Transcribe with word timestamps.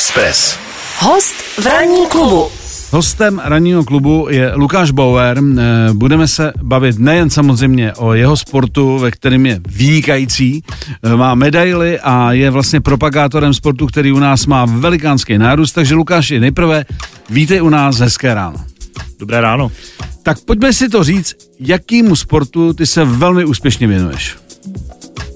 Express. 0.00 0.58
Host 0.98 1.34
v 1.58 1.66
ranní 1.66 2.06
klubu. 2.06 2.48
Hostem 2.90 3.40
ranního 3.44 3.84
klubu 3.84 4.26
je 4.30 4.52
Lukáš 4.54 4.90
Bauer. 4.90 5.38
Eh, 5.38 5.92
Budeme 5.92 6.28
se 6.28 6.52
bavit 6.62 6.98
nejen 6.98 7.30
samozřejmě 7.30 7.92
o 7.92 8.14
jeho 8.14 8.36
sportu, 8.36 8.98
ve 8.98 9.10
kterém 9.10 9.46
je 9.46 9.60
vynikající, 9.68 10.62
eh, 11.02 11.16
má 11.16 11.34
medaily 11.34 12.00
a 12.00 12.32
je 12.32 12.50
vlastně 12.50 12.80
propagátorem 12.80 13.54
sportu, 13.54 13.86
který 13.86 14.12
u 14.12 14.18
nás 14.18 14.46
má 14.46 14.64
velikánský 14.64 15.38
nárůst. 15.38 15.72
Takže 15.72 15.94
Lukáši, 15.94 16.40
nejprve 16.40 16.84
vítej 17.30 17.62
u 17.62 17.68
nás, 17.68 17.98
hezké 17.98 18.34
ráno. 18.34 18.56
Dobré 19.18 19.40
ráno. 19.40 19.72
Tak 20.22 20.38
pojďme 20.40 20.72
si 20.72 20.88
to 20.88 21.04
říct, 21.04 21.34
jakýmu 21.58 22.16
sportu 22.16 22.72
ty 22.72 22.86
se 22.86 23.04
velmi 23.04 23.44
úspěšně 23.44 23.86
věnuješ. 23.86 24.36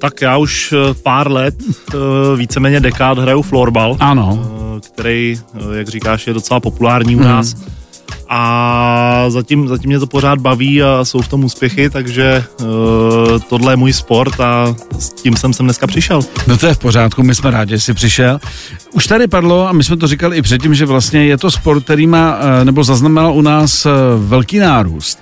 Tak 0.05 0.23
já 0.23 0.37
už 0.37 0.73
eh, 0.73 0.95
pár 1.03 1.31
let, 1.31 1.55
eh, 1.95 1.97
víceméně 2.37 2.81
dekád 2.81 3.19
hraju 3.19 3.43
florbal, 3.43 3.97
Ano, 4.01 4.39
eh, 4.77 4.81
který, 4.81 5.41
jak 5.77 5.89
říkáš, 5.89 6.27
je 6.27 6.33
docela 6.33 6.61
populární 6.61 7.17
u 7.17 7.21
nás. 7.21 7.55
A 8.29 9.27
zatím, 9.29 9.69
zatím 9.69 9.89
mě 9.89 9.99
to 9.99 10.07
pořád 10.07 10.39
baví 10.39 10.83
a 10.83 11.05
jsou 11.05 11.23
v 11.23 11.29
tom 11.29 11.45
úspěchy, 11.45 11.91
takže 11.91 12.45
uh, 12.61 12.67
tohle 13.49 13.73
je 13.73 13.77
můj 13.77 13.93
sport 13.93 14.41
a 14.41 14.77
s 14.99 15.09
tím 15.09 15.37
jsem 15.37 15.53
sem 15.53 15.67
dneska 15.67 15.87
přišel. 15.87 16.21
no 16.47 16.57
to 16.57 16.67
je 16.67 16.75
v 16.75 16.79
pořádku, 16.79 17.23
my 17.23 17.35
jsme 17.35 17.51
rádi, 17.51 17.71
že 17.71 17.81
jsi 17.81 17.95
přišel. 17.95 18.39
Už 18.93 19.07
tady 19.07 19.29
padlo, 19.29 19.69
a 19.69 19.73
my 19.73 19.85
jsme 19.85 19.97
to 19.97 20.07
říkali 20.07 20.37
i 20.37 20.43
předtím, 20.43 20.75
že 20.75 20.87
vlastně 20.87 21.27
je 21.27 21.39
to 21.39 21.51
sport, 21.51 21.85
který 21.85 22.07
má, 22.07 22.39
eh, 22.41 22.65
nebo 22.65 22.85
zaznamenal 22.85 23.35
u 23.35 23.41
nás 23.41 23.87
eh, 23.87 23.91
velký 24.17 24.59
nárůst. 24.59 25.19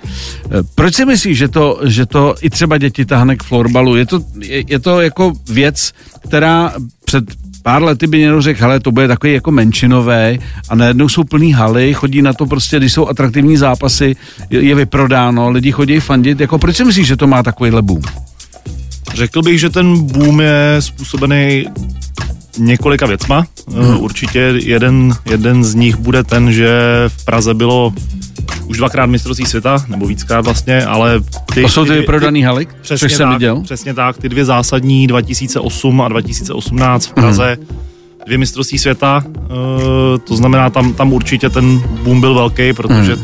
Proč 0.75 0.95
si 0.95 1.05
myslíš, 1.05 1.37
že 1.37 1.47
to, 1.47 1.79
že 1.83 2.05
to 2.05 2.35
i 2.41 2.49
třeba 2.49 2.77
děti 2.77 3.05
tahne 3.05 3.35
k 3.35 3.43
florbalu? 3.43 3.95
Je 3.95 4.05
to, 4.05 4.19
je, 4.39 4.63
je 4.67 4.79
to 4.79 5.01
jako 5.01 5.33
věc, 5.49 5.93
která 6.27 6.73
před 7.05 7.42
pár 7.63 7.83
lety 7.83 8.07
by 8.07 8.19
někdo 8.19 8.41
řekl, 8.41 8.61
hele, 8.61 8.79
to 8.79 8.91
bude 8.91 9.07
takový 9.07 9.33
jako 9.33 9.51
menšinové 9.51 10.37
a 10.69 10.75
najednou 10.75 11.09
jsou 11.09 11.23
plný 11.23 11.53
haly, 11.53 11.93
chodí 11.93 12.21
na 12.21 12.33
to 12.33 12.45
prostě, 12.45 12.77
když 12.77 12.93
jsou 12.93 13.07
atraktivní 13.07 13.57
zápasy, 13.57 14.15
je, 14.49 14.61
je 14.61 14.75
vyprodáno, 14.75 15.49
lidi 15.49 15.71
chodí 15.71 15.99
fandit, 15.99 16.39
jako 16.39 16.57
proč 16.59 16.75
si 16.75 16.85
myslíš, 16.85 17.07
že 17.07 17.17
to 17.17 17.27
má 17.27 17.43
takovýhle 17.43 17.81
boom? 17.81 18.01
Řekl 19.15 19.41
bych, 19.41 19.59
že 19.59 19.69
ten 19.69 20.03
boom 20.03 20.41
je 20.41 20.75
způsobený 20.79 21.65
několika 22.57 23.05
věcma. 23.05 23.45
Hmm. 23.75 23.99
Určitě 23.99 24.53
jeden, 24.63 25.13
jeden 25.25 25.63
z 25.63 25.75
nich 25.75 25.95
bude 25.95 26.23
ten, 26.23 26.53
že 26.53 26.79
v 27.07 27.25
Praze 27.25 27.53
bylo 27.53 27.93
už 28.65 28.77
dvakrát 28.77 29.05
mistrovství 29.05 29.45
světa, 29.45 29.77
nebo 29.87 30.05
víckrát 30.07 30.45
vlastně, 30.45 30.85
ale 30.85 31.19
ty, 31.53 31.61
To 31.61 31.69
jsou 31.69 31.83
ty 31.85 31.89
dvě- 31.91 31.99
vyprodaný 31.99 32.43
haly, 32.43 32.67
Přesně 32.81 33.09
jsem 33.09 33.27
tak, 33.27 33.33
viděl. 33.37 33.61
Přesně 33.61 33.93
tak, 33.93 34.17
ty 34.17 34.29
dvě 34.29 34.45
zásadní 34.45 35.07
2008 35.07 36.01
a 36.01 36.07
2018 36.07 37.05
v 37.07 37.13
Praze, 37.13 37.57
dvě 38.25 38.37
mistrovství 38.37 38.79
světa, 38.79 39.23
uh, 39.27 39.35
to 40.27 40.35
znamená, 40.35 40.69
tam, 40.69 40.93
tam 40.93 41.13
určitě 41.13 41.49
ten 41.49 41.79
boom 42.03 42.21
byl 42.21 42.33
velký, 42.33 42.73
protože 42.73 43.15
uh, 43.15 43.21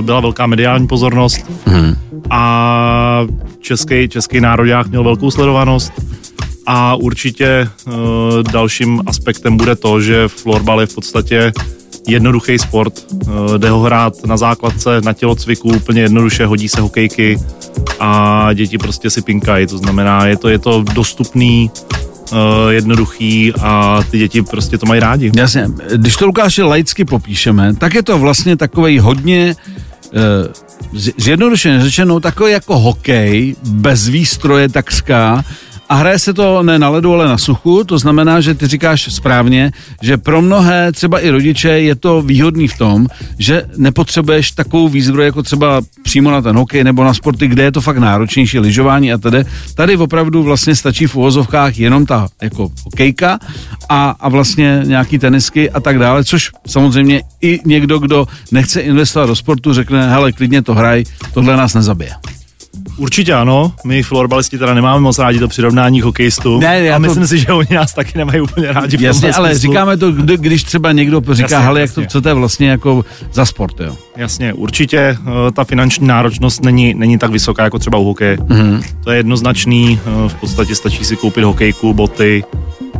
byla 0.00 0.20
velká 0.20 0.46
mediální 0.46 0.86
pozornost 0.86 1.50
a 2.30 3.20
český, 3.60 4.08
český 4.08 4.40
národák 4.40 4.86
měl 4.86 5.04
velkou 5.04 5.30
sledovanost 5.30 5.92
a 6.72 6.94
určitě 6.94 7.68
uh, 7.86 7.92
dalším 8.52 9.02
aspektem 9.06 9.56
bude 9.56 9.76
to, 9.76 10.00
že 10.00 10.28
florbal 10.28 10.80
je 10.80 10.86
v 10.86 10.94
podstatě 10.94 11.52
jednoduchý 12.08 12.58
sport. 12.58 13.06
Uh, 13.12 13.58
jde 13.58 13.70
ho 13.70 13.80
hrát 13.80 14.14
na 14.26 14.36
základce, 14.36 15.00
na 15.00 15.12
tělocviku, 15.12 15.68
úplně 15.68 16.02
jednoduše, 16.02 16.46
hodí 16.46 16.68
se 16.68 16.80
hokejky 16.80 17.38
a 18.00 18.52
děti 18.54 18.78
prostě 18.78 19.10
si 19.10 19.22
pinkají. 19.22 19.66
To 19.66 19.78
znamená, 19.78 20.26
je 20.26 20.36
to, 20.36 20.48
je 20.48 20.58
to 20.58 20.84
dostupný, 20.94 21.70
uh, 22.32 22.38
jednoduchý 22.68 23.52
a 23.60 24.02
ty 24.10 24.18
děti 24.18 24.42
prostě 24.42 24.78
to 24.78 24.86
mají 24.86 25.00
rádi. 25.00 25.32
Jasně, 25.36 25.68
když 25.96 26.16
to 26.16 26.26
Lukáši 26.26 26.62
laicky 26.62 27.04
popíšeme, 27.04 27.74
tak 27.74 27.94
je 27.94 28.02
to 28.02 28.18
vlastně 28.18 28.56
takový 28.56 28.98
hodně 28.98 29.56
zjednodušeně 31.16 31.80
řečeno 31.80 32.20
takový 32.20 32.52
jako 32.52 32.78
hokej, 32.78 33.56
bez 33.62 34.08
výstroje 34.08 34.68
takřka 34.68 35.44
a 35.90 35.94
hraje 35.94 36.18
se 36.18 36.34
to 36.34 36.62
ne 36.62 36.78
na 36.78 36.88
ledu, 36.88 37.14
ale 37.14 37.28
na 37.28 37.38
suchu, 37.38 37.84
to 37.84 37.98
znamená, 37.98 38.40
že 38.40 38.54
ty 38.54 38.66
říkáš 38.66 39.14
správně, 39.14 39.72
že 40.02 40.16
pro 40.16 40.42
mnohé, 40.42 40.92
třeba 40.92 41.20
i 41.20 41.30
rodiče, 41.30 41.68
je 41.68 41.94
to 41.94 42.22
výhodný 42.22 42.68
v 42.68 42.78
tom, 42.78 43.06
že 43.38 43.62
nepotřebuješ 43.76 44.50
takovou 44.50 44.88
výzbroj 44.88 45.24
jako 45.24 45.42
třeba 45.42 45.80
přímo 46.02 46.30
na 46.30 46.42
ten 46.42 46.56
hokej 46.56 46.84
nebo 46.84 47.04
na 47.04 47.14
sporty, 47.14 47.48
kde 47.48 47.62
je 47.62 47.72
to 47.72 47.80
fakt 47.80 47.98
náročnější, 47.98 48.58
lyžování 48.58 49.12
a 49.12 49.18
tedy. 49.18 49.44
Tady 49.74 49.96
opravdu 49.96 50.42
vlastně 50.42 50.76
stačí 50.76 51.06
v 51.06 51.16
uvozovkách 51.16 51.78
jenom 51.78 52.06
ta 52.06 52.28
jako 52.42 52.70
hokejka 52.84 53.38
a, 53.88 54.16
a 54.20 54.28
vlastně 54.28 54.82
nějaký 54.84 55.18
tenisky 55.18 55.70
a 55.70 55.80
tak 55.80 55.98
dále, 55.98 56.24
což 56.24 56.50
samozřejmě 56.66 57.22
i 57.40 57.60
někdo, 57.66 57.98
kdo 57.98 58.26
nechce 58.52 58.80
investovat 58.80 59.26
do 59.26 59.36
sportu, 59.36 59.72
řekne, 59.72 60.10
hele, 60.10 60.32
klidně 60.32 60.62
to 60.62 60.74
hraj, 60.74 61.04
tohle 61.34 61.56
nás 61.56 61.74
nezabije. 61.74 62.10
Určitě 63.00 63.34
ano, 63.34 63.72
my 63.84 64.02
florbalisti 64.02 64.58
teda 64.58 64.74
nemáme 64.74 65.00
moc 65.00 65.18
rádi 65.18 65.38
to 65.38 65.48
přirovnání 65.48 66.00
k 66.00 66.04
hokejistům 66.04 66.60
Ne, 66.60 66.80
já 66.80 66.94
a 66.94 66.98
to- 66.98 67.00
myslím 67.02 67.26
si, 67.26 67.38
že 67.38 67.46
oni 67.46 67.68
nás 67.74 67.94
taky 67.94 68.18
nemají 68.18 68.40
úplně 68.40 68.72
rádi 68.72 68.96
v 68.96 69.00
Jasně, 69.00 69.32
ale 69.32 69.48
smyslu. 69.50 69.70
říkáme 69.70 69.96
to, 69.96 70.12
kdy- 70.12 70.36
když 70.36 70.64
třeba 70.64 70.92
někdo 70.92 71.20
říká, 71.30 71.42
Jasně, 71.44 71.58
hele, 71.58 71.80
jak 71.80 71.92
to, 71.94 72.02
co 72.06 72.20
to 72.20 72.28
je 72.28 72.34
vlastně 72.34 72.70
jako 72.70 73.04
za 73.32 73.44
sport, 73.44 73.80
jo. 73.80 73.96
Jasně, 74.16 74.52
určitě 74.52 74.98
eh, 74.98 75.16
ta 75.52 75.64
finanční 75.64 76.06
náročnost 76.06 76.64
není, 76.64 76.94
není 76.94 77.18
tak 77.18 77.30
vysoká 77.30 77.64
jako 77.64 77.78
třeba 77.78 77.98
u 77.98 78.04
hokeje. 78.04 78.36
Mm-hmm. 78.36 78.82
To 79.04 79.10
je 79.10 79.16
jednoznačný, 79.16 80.00
eh, 80.06 80.28
v 80.28 80.34
podstatě 80.34 80.74
stačí 80.74 81.04
si 81.04 81.16
koupit 81.16 81.44
hokejku, 81.44 81.94
boty 81.94 82.44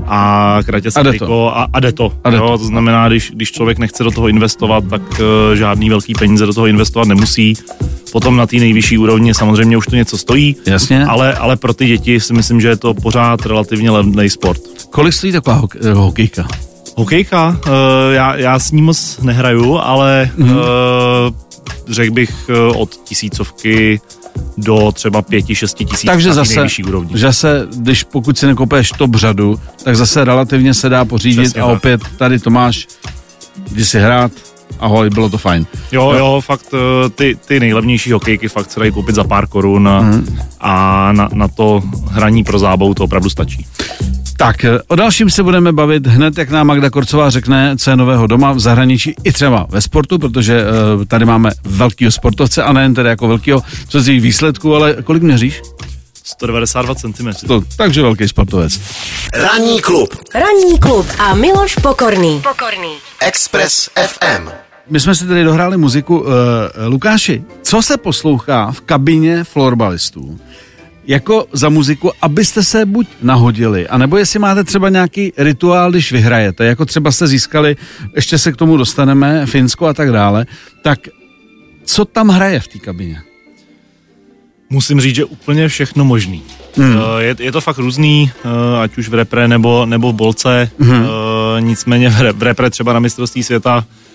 a 0.06 0.58
kratě 0.66 0.88
A 0.88 0.90
se 0.90 1.02
jde 1.02 1.12
to. 1.18 1.56
a, 1.58 1.68
a 1.72 1.80
jde 1.80 1.92
to. 1.92 2.12
A 2.24 2.30
jde 2.30 2.36
jo, 2.36 2.46
to. 2.48 2.58
to 2.58 2.64
znamená, 2.64 3.08
když, 3.08 3.30
když 3.34 3.52
člověk 3.52 3.78
nechce 3.78 4.04
do 4.04 4.10
toho 4.10 4.28
investovat, 4.28 4.84
tak 4.90 5.02
uh, 5.10 5.16
žádný 5.54 5.90
velký 5.90 6.14
peníze 6.14 6.46
do 6.46 6.54
toho 6.54 6.66
investovat 6.66 7.08
nemusí. 7.08 7.54
Potom 8.12 8.36
na 8.36 8.46
té 8.46 8.56
nejvyšší 8.56 8.98
úrovni 8.98 9.34
samozřejmě 9.34 9.76
už 9.76 9.86
to 9.86 9.96
něco 9.96 10.18
stojí, 10.18 10.56
Jasně. 10.66 11.04
ale, 11.04 11.34
ale 11.34 11.56
pro 11.56 11.74
ty 11.74 11.86
děti 11.86 12.20
si 12.20 12.32
myslím, 12.32 12.60
že 12.60 12.68
je 12.68 12.76
to 12.76 12.94
pořád 12.94 13.46
relativně 13.46 13.90
levný 13.90 14.30
sport. 14.30 14.60
Kolik 14.90 15.14
stojí 15.14 15.32
taková 15.32 15.60
hok- 15.62 15.78
eh, 15.90 15.92
hokejka? 15.92 16.48
Hokejka, 16.96 17.48
uh, 17.66 17.72
já, 18.12 18.36
já 18.36 18.58
s 18.58 18.70
ní 18.72 18.82
moc 18.82 19.18
nehraju, 19.22 19.78
ale 19.78 20.30
mm-hmm. 20.38 20.50
uh, 20.56 21.34
řekl 21.88 22.12
bych 22.12 22.50
uh, 22.70 22.80
od 22.80 22.96
tisícovky 23.04 24.00
do 24.58 24.92
třeba 24.92 25.22
pěti, 25.22 25.54
šesti 25.54 25.84
tisíc 25.84 26.06
Takže 26.06 26.32
zase, 26.32 26.54
nejvyšší 26.54 26.84
úrovni. 26.84 27.18
že 27.18 27.32
se, 27.32 27.68
když 27.76 28.04
pokud 28.04 28.38
si 28.38 28.46
nekopeš 28.46 28.88
top 28.98 29.14
řadu, 29.14 29.60
tak 29.84 29.96
zase 29.96 30.24
relativně 30.24 30.74
se 30.74 30.88
dá 30.88 31.04
pořídit 31.04 31.40
Přesně 31.42 31.60
a 31.62 31.66
tak. 31.66 31.76
opět 31.76 32.00
tady 32.16 32.38
to 32.38 32.50
máš, 32.50 32.86
jdi 33.72 33.84
si 33.84 34.00
hrát, 34.00 34.32
ahoj, 34.80 35.10
bylo 35.10 35.30
to 35.30 35.38
fajn. 35.38 35.66
Jo, 35.92 36.12
jo, 36.18 36.40
fakt 36.40 36.72
uh, 36.72 36.78
ty, 37.14 37.36
ty 37.46 37.60
nejlevnější 37.60 38.12
hokejky 38.12 38.48
fakt 38.48 38.70
se 38.70 38.80
dají 38.80 38.92
koupit 38.92 39.14
za 39.14 39.24
pár 39.24 39.46
korun 39.46 39.88
a, 39.88 40.00
mm. 40.00 40.38
a 40.60 41.12
na, 41.12 41.28
na 41.32 41.48
to 41.48 41.82
hraní 42.10 42.44
pro 42.44 42.58
zábavu 42.58 42.94
to 42.94 43.04
opravdu 43.04 43.30
stačí. 43.30 43.66
Tak, 44.40 44.64
eh, 44.64 44.78
o 44.88 44.96
dalším 44.96 45.30
se 45.30 45.42
budeme 45.42 45.72
bavit 45.72 46.06
hned, 46.06 46.38
jak 46.38 46.50
nám 46.50 46.66
Magda 46.66 46.90
Korcová 46.90 47.30
řekne, 47.30 47.76
co 47.78 47.90
je 47.90 47.96
nového 47.96 48.26
doma 48.26 48.52
v 48.52 48.60
zahraničí 48.60 49.14
i 49.24 49.32
třeba 49.32 49.66
ve 49.70 49.80
sportu, 49.80 50.18
protože 50.18 50.62
uh, 50.62 51.04
tady 51.04 51.24
máme 51.24 51.50
velkýho 51.64 52.10
sportovce 52.10 52.62
a 52.62 52.72
nejen 52.72 52.94
tedy 52.94 53.08
jako 53.08 53.28
velkýho, 53.28 53.62
co 53.88 54.00
z 54.00 54.08
jejich 54.08 54.22
výsledků, 54.22 54.74
ale 54.74 54.96
kolik 55.04 55.22
měříš? 55.22 55.62
192 56.24 56.94
cm. 56.94 57.46
To, 57.46 57.62
takže 57.76 58.02
velký 58.02 58.28
sportovec. 58.28 58.80
Ranní 59.34 59.80
klub. 59.80 60.14
Ranní 60.34 60.78
klub 60.78 61.06
a 61.18 61.34
Miloš 61.34 61.74
Pokorný. 61.74 62.42
Pokorný. 62.42 62.92
Express 63.20 63.88
FM. 64.06 64.69
My 64.90 65.00
jsme 65.00 65.14
si 65.14 65.26
tady 65.26 65.44
dohráli 65.44 65.76
muziku. 65.76 66.18
Uh, 66.18 66.26
Lukáši, 66.86 67.42
co 67.62 67.82
se 67.82 67.96
poslouchá 67.96 68.72
v 68.72 68.80
kabině 68.80 69.44
florbalistů? 69.44 70.40
Jako 71.06 71.46
za 71.52 71.68
muziku, 71.68 72.10
abyste 72.22 72.64
se 72.64 72.86
buď 72.86 73.06
nahodili, 73.22 73.88
anebo 73.88 74.16
jestli 74.16 74.38
máte 74.38 74.64
třeba 74.64 74.88
nějaký 74.88 75.32
rituál, 75.36 75.90
když 75.90 76.12
vyhrajete, 76.12 76.64
jako 76.64 76.86
třeba 76.86 77.12
jste 77.12 77.26
získali, 77.26 77.76
ještě 78.14 78.38
se 78.38 78.52
k 78.52 78.56
tomu 78.56 78.76
dostaneme, 78.76 79.46
Finsko 79.46 79.86
a 79.86 79.94
tak 79.94 80.12
dále, 80.12 80.46
tak 80.82 80.98
co 81.84 82.04
tam 82.04 82.28
hraje 82.28 82.60
v 82.60 82.68
té 82.68 82.78
kabině? 82.78 83.22
Musím 84.70 85.00
říct, 85.00 85.14
že 85.14 85.24
úplně 85.24 85.68
všechno 85.68 86.04
možný. 86.04 86.42
Hmm. 86.76 86.96
Je, 87.18 87.36
je 87.38 87.52
to 87.52 87.60
fakt 87.60 87.78
různý, 87.78 88.30
eh, 88.44 88.82
ať 88.82 88.98
už 88.98 89.08
v 89.08 89.14
repre 89.14 89.48
nebo, 89.48 89.86
nebo 89.86 90.12
v 90.12 90.14
bolce. 90.14 90.70
Hmm. 90.78 91.06
Nicméně 91.60 92.10
v, 92.10 92.20
re, 92.20 92.32
v 92.32 92.42
repre 92.42 92.70
třeba 92.70 92.92
na 92.92 93.00
mistrovství 93.00 93.42
světa 93.42 93.84
eh, 93.86 94.09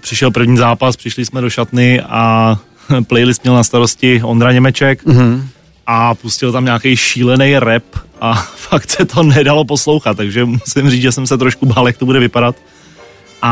přišel 0.00 0.30
první 0.30 0.56
zápas, 0.56 0.96
přišli 0.96 1.24
jsme 1.24 1.40
do 1.40 1.50
šatny 1.50 2.00
a 2.00 2.56
playlist 3.06 3.42
měl 3.42 3.54
na 3.54 3.64
starosti 3.64 4.20
Ondra 4.24 4.52
Němeček 4.52 5.06
hmm. 5.06 5.48
a 5.86 6.14
pustil 6.14 6.52
tam 6.52 6.64
nějaký 6.64 6.96
šílený 6.96 7.58
rap 7.58 7.84
a 8.20 8.34
fakt 8.56 8.90
se 8.90 9.04
to 9.04 9.22
nedalo 9.22 9.64
poslouchat, 9.64 10.16
takže 10.16 10.44
musím 10.44 10.90
říct, 10.90 11.02
že 11.02 11.12
jsem 11.12 11.26
se 11.26 11.38
trošku 11.38 11.66
bál, 11.66 11.86
jak 11.86 11.96
to 11.96 12.06
bude 12.06 12.20
vypadat. 12.20 12.56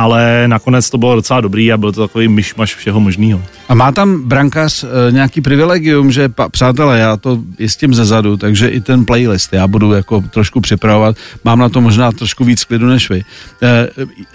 Ale 0.02 0.44
nakonec 0.48 0.90
to 0.90 0.98
bylo 0.98 1.14
docela 1.14 1.40
dobrý 1.40 1.72
a 1.72 1.76
byl 1.76 1.92
to 1.92 2.08
takový 2.08 2.28
myšmaš 2.28 2.74
všeho 2.74 3.00
možného. 3.00 3.42
A 3.68 3.74
má 3.74 3.92
tam 3.92 4.22
brankář 4.22 4.84
e, 4.84 5.12
nějaký 5.12 5.40
privilegium, 5.40 6.12
že 6.12 6.28
pa, 6.28 6.48
přátelé, 6.48 6.98
já 6.98 7.16
to 7.16 7.38
jistím 7.58 7.94
ze 7.94 8.04
zadu, 8.04 8.36
takže 8.36 8.68
i 8.68 8.80
ten 8.80 9.04
playlist 9.04 9.52
já 9.52 9.66
budu 9.66 9.92
jako 9.92 10.20
trošku 10.30 10.60
připravovat, 10.60 11.16
mám 11.44 11.58
na 11.58 11.68
to 11.68 11.80
možná 11.80 12.12
trošku 12.12 12.44
víc 12.44 12.64
klidu 12.64 12.86
než 12.86 13.10
vy. 13.10 13.24
E, 13.62 13.88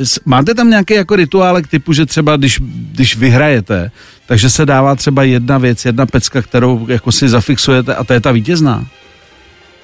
s- 0.06 0.19
máte 0.25 0.53
tam 0.53 0.69
nějaký 0.69 0.94
jako 0.94 1.15
rituálek 1.15 1.67
typu, 1.67 1.94
že 1.94 2.06
třeba 2.06 2.38
když, 2.38 2.59
když 2.91 3.17
vyhrajete, 3.17 3.91
takže 4.27 4.50
se 4.50 4.65
dává 4.65 4.95
třeba 4.95 5.23
jedna 5.23 5.57
věc, 5.57 5.85
jedna 5.85 6.06
pecka, 6.06 6.41
kterou 6.41 6.85
jako 6.89 7.11
si 7.11 7.29
zafixujete 7.29 7.95
a 7.95 8.03
to 8.03 8.13
je 8.13 8.21
ta 8.21 8.31
vítězná? 8.31 8.85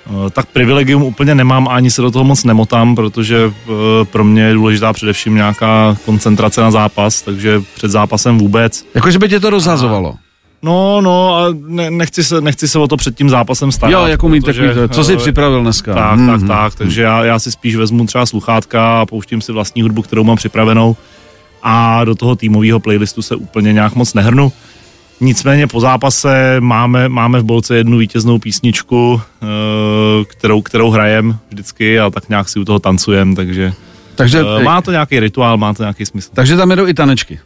Eh, 0.07 0.29
Tak 0.29 0.45
privilegium 0.45 1.03
úplně 1.03 1.35
nemám, 1.35 1.67
ani 1.67 1.91
se 1.91 2.01
do 2.01 2.11
toho 2.11 2.23
moc 2.25 2.43
nemotám, 2.43 2.95
protože 2.95 3.37
eh, 3.67 3.71
pro 4.05 4.23
mě 4.23 4.41
je 4.43 4.53
důležitá 4.53 4.93
především 4.93 5.35
nějaká 5.35 5.97
koncentrace 6.05 6.61
na 6.61 6.71
zápas, 6.71 7.21
takže 7.21 7.61
před 7.75 7.91
zápasem 7.91 8.37
vůbec. 8.37 8.85
Jako, 8.95 9.11
že 9.11 9.19
by 9.19 9.29
tě 9.29 9.39
to 9.39 9.49
rozhazovalo. 9.49 10.15
No, 10.63 11.01
no, 11.01 11.35
a 11.35 11.45
ne, 11.67 11.91
nechci, 11.91 12.23
se, 12.23 12.41
nechci 12.41 12.67
se 12.67 12.79
o 12.79 12.87
to 12.87 12.97
před 12.97 13.15
tím 13.17 13.29
zápasem 13.29 13.71
starat. 13.71 13.91
Jo, 13.91 14.05
jako 14.05 14.29
mít 14.29 14.45
takový, 14.45 14.67
co 14.89 15.03
jsi 15.03 15.13
eh, 15.13 15.17
připravil 15.17 15.61
dneska. 15.61 15.93
Tak, 15.93 16.17
Mhm. 16.19 16.27
tak, 16.27 16.47
tak, 16.47 16.75
takže 16.75 17.01
já, 17.01 17.23
já 17.25 17.39
si 17.39 17.51
spíš 17.51 17.75
vezmu 17.75 18.05
třeba 18.05 18.25
sluchátka 18.25 19.01
a 19.01 19.05
pouštím 19.05 19.41
si 19.41 19.51
vlastní 19.51 19.81
hudbu, 19.81 20.01
kterou 20.01 20.23
mám 20.23 20.35
připravenou 20.37 20.95
a 21.63 22.03
do 22.05 22.15
toho 22.15 22.35
týmového 22.35 22.79
playlistu 22.79 23.21
se 23.21 23.35
úplně 23.35 23.73
nějak 23.73 23.95
moc 23.95 24.13
nehrnu. 24.13 24.51
Nicméně 25.21 25.67
po 25.67 25.79
zápase 25.79 26.57
máme, 26.59 27.09
máme 27.09 27.39
v 27.39 27.43
bolce 27.43 27.75
jednu 27.77 27.97
vítěznou 27.97 28.39
písničku, 28.39 29.21
eh, 29.43 29.45
kterou, 30.25 30.61
kterou 30.61 30.89
hrajem 30.89 31.37
vždycky 31.49 31.99
a 31.99 32.09
tak 32.09 32.29
nějak 32.29 32.49
si 32.49 32.59
u 32.59 32.65
toho 32.65 32.79
tancujem, 32.79 33.35
takže 33.35 33.73
Takže, 34.15 34.43
eh, 34.59 34.63
má 34.63 34.81
to 34.81 34.91
nějaký 34.91 35.19
rituál, 35.19 35.57
má 35.57 35.73
to 35.73 35.83
nějaký 35.83 36.05
smysl. 36.05 36.29
takže 36.33 36.57
tam 36.57 36.69
jedou 36.71 36.87
i 36.87 36.93
tanečky. 36.93 37.39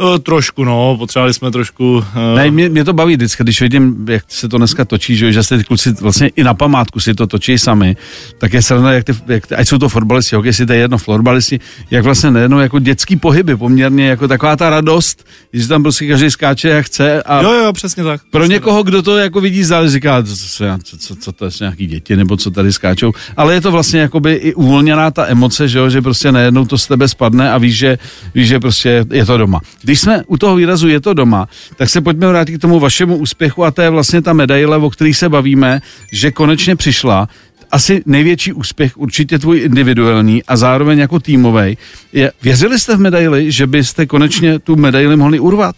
Eh, 0.00 0.18
Trošku, 0.18 0.64
no, 0.64 0.96
potřebovali 0.98 1.34
jsme 1.34 1.50
trošku... 1.50 2.04
eh, 2.34 2.36
Ne, 2.36 2.50
mě, 2.50 2.68
mě 2.68 2.84
to 2.84 2.92
baví 2.92 3.16
vždycky, 3.16 3.42
když 3.42 3.60
vidím, 3.60 4.06
jak 4.08 4.24
se 4.28 4.48
to 4.48 4.58
dneska 4.58 4.84
točí, 4.84 5.16
že, 5.16 5.32
že 5.32 5.42
se 5.42 5.58
ty 5.58 5.64
kluci 5.64 5.92
vlastně 6.00 6.28
i 6.28 6.44
na 6.44 6.54
památku 6.54 7.00
si 7.00 7.14
to 7.14 7.26
točí 7.26 7.58
sami, 7.58 7.96
tak 8.38 8.52
je 8.52 8.62
sranda, 8.62 8.92
jak 8.92 9.04
ty, 9.04 9.12
jak, 9.26 9.46
ty- 9.46 9.54
ať 9.54 9.68
jsou 9.68 9.78
to 9.78 9.88
fotbalisti, 9.88 10.36
hokejisti, 10.36 10.66
to 10.66 10.72
je 10.72 10.78
jedno, 10.78 10.98
florbalisti, 10.98 11.60
jak 11.90 12.04
vlastně 12.04 12.30
nejednou 12.30 12.58
jako 12.58 12.78
dětský 12.78 13.16
pohyby, 13.16 13.56
poměrně 13.56 14.06
jako 14.08 14.28
taková 14.28 14.56
ta 14.56 14.70
radost, 14.70 15.26
že 15.52 15.68
tam 15.68 15.82
prostě 15.82 16.08
každý 16.08 16.30
skáče 16.30 16.68
jak 16.68 16.86
chce 16.86 17.22
a 17.22 17.42
Jo, 17.42 17.52
jo, 17.52 17.72
přesně 17.72 18.04
tak. 18.04 18.20
pro 18.30 18.40
přesně 18.40 18.54
někoho, 18.54 18.82
kdo 18.82 19.02
to 19.02 19.16
jako 19.18 19.40
vidí 19.40 19.64
zdále, 19.64 19.90
říká, 19.90 20.22
co, 20.22 20.36
co, 20.36 20.64
co, 20.84 20.96
co, 20.98 21.16
co 21.16 21.32
to 21.32 21.44
je 21.44 21.50
jsou 21.50 21.64
nějaký 21.64 21.86
děti, 21.86 22.16
nebo 22.16 22.36
co 22.36 22.50
tady 22.50 22.72
skáčou. 22.72 23.12
Ale 23.36 23.54
je 23.54 23.60
to 23.60 23.70
vlastně 23.72 24.00
jakoby 24.00 24.32
i 24.34 24.54
uvolněná 24.54 25.10
ta 25.10 25.26
emoce, 25.26 25.68
že, 25.68 25.78
jo, 25.78 25.90
že 25.90 26.02
prostě 26.02 26.32
najednou 26.32 26.64
to 26.66 26.78
z 26.78 26.86
tebe 26.86 27.08
spadne 27.08 27.52
a 27.52 27.58
víš, 27.58 27.76
že, 27.76 27.98
víš, 28.34 28.48
že 28.48 28.60
prostě 28.60 29.04
je 29.12 29.24
to 29.26 29.36
doma. 29.38 29.60
Když 29.90 30.00
jsme 30.00 30.22
u 30.26 30.36
toho 30.36 30.56
výrazu 30.56 30.88
je 30.88 31.00
to 31.00 31.14
doma, 31.14 31.48
tak 31.76 31.88
se 31.88 32.00
pojďme 32.00 32.28
vrátit 32.28 32.58
k 32.58 32.60
tomu 32.60 32.80
vašemu 32.80 33.16
úspěchu 33.16 33.64
a 33.64 33.70
to 33.70 33.82
je 33.82 33.90
vlastně 33.90 34.22
ta 34.22 34.32
medaile, 34.32 34.76
o 34.76 34.90
který 34.90 35.14
se 35.14 35.28
bavíme, 35.28 35.80
že 36.12 36.30
konečně 36.30 36.76
přišla 36.76 37.28
asi 37.70 38.02
největší 38.06 38.52
úspěch, 38.52 38.96
určitě 38.96 39.38
tvůj 39.38 39.60
individuální 39.60 40.44
a 40.44 40.56
zároveň 40.56 40.98
jako 40.98 41.20
týmový. 41.20 41.78
Je, 42.12 42.32
věřili 42.42 42.78
jste 42.78 42.96
v 42.96 43.00
medaili, 43.00 43.52
že 43.52 43.66
byste 43.66 44.06
konečně 44.06 44.58
tu 44.58 44.76
medaili 44.76 45.16
mohli 45.16 45.40
urvat? 45.40 45.76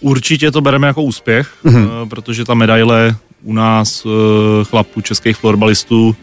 Určitě 0.00 0.50
to 0.50 0.60
bereme 0.60 0.86
jako 0.86 1.02
úspěch, 1.02 1.48
mm-hmm. 1.64 2.08
protože 2.08 2.44
ta 2.44 2.54
medaile 2.54 3.16
u 3.42 3.52
nás 3.52 4.06
eh, 4.06 4.64
chlapů, 4.64 5.00
českých 5.00 5.36
florbalistů, 5.36 6.16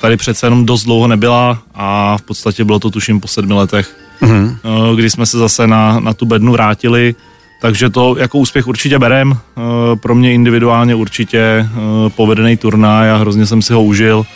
tady 0.00 0.16
přece 0.16 0.46
jenom 0.46 0.66
dost 0.66 0.84
dlouho 0.84 1.06
nebyla 1.06 1.62
a 1.74 2.16
v 2.18 2.22
podstatě 2.22 2.64
bylo 2.64 2.78
to 2.78 2.90
tuším 2.90 3.20
po 3.20 3.28
sedmi 3.28 3.54
letech. 3.54 4.11
Mm-hmm. 4.22 4.56
kdy 4.96 5.10
jsme 5.10 5.26
se 5.26 5.38
zase 5.38 5.66
na, 5.66 6.00
na 6.00 6.14
tu 6.14 6.26
bednu 6.26 6.52
vrátili, 6.52 7.14
takže 7.60 7.90
to 7.90 8.16
jako 8.18 8.38
úspěch 8.38 8.66
určitě 8.66 8.98
berem, 8.98 9.32
eh, 9.32 9.60
pro 9.96 10.14
mě 10.14 10.32
individuálně 10.34 10.94
určitě 10.94 11.38
eh, 11.38 11.68
povedený 12.16 12.56
turnaj 12.56 13.10
a 13.10 13.16
hrozně 13.16 13.46
jsem 13.46 13.62
si 13.62 13.72
ho 13.72 13.82
užil, 13.82 14.26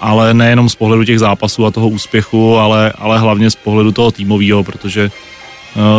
ale 0.00 0.34
nejenom 0.34 0.68
z 0.68 0.74
pohledu 0.74 1.04
těch 1.04 1.18
zápasů 1.18 1.66
a 1.66 1.70
toho 1.70 1.88
úspěchu, 1.88 2.56
ale, 2.56 2.92
ale 2.98 3.18
hlavně 3.18 3.50
z 3.50 3.56
pohledu 3.56 3.92
toho 3.92 4.10
týmového, 4.10 4.64
protože 4.64 5.10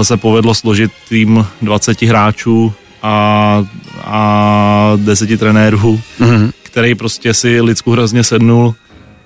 se 0.01 0.17
povedlo 0.17 0.53
složit 0.53 0.91
tým 1.09 1.45
20 1.61 2.01
hráčů 2.01 2.73
a, 3.03 3.65
a 4.03 4.93
10 4.95 5.39
trenérů, 5.39 6.01
Mhm. 6.19 6.51
který 6.63 6.95
prostě 6.95 7.33
si 7.33 7.61
lidsku 7.61 7.91
hrozně 7.91 8.23
sednul 8.23 8.75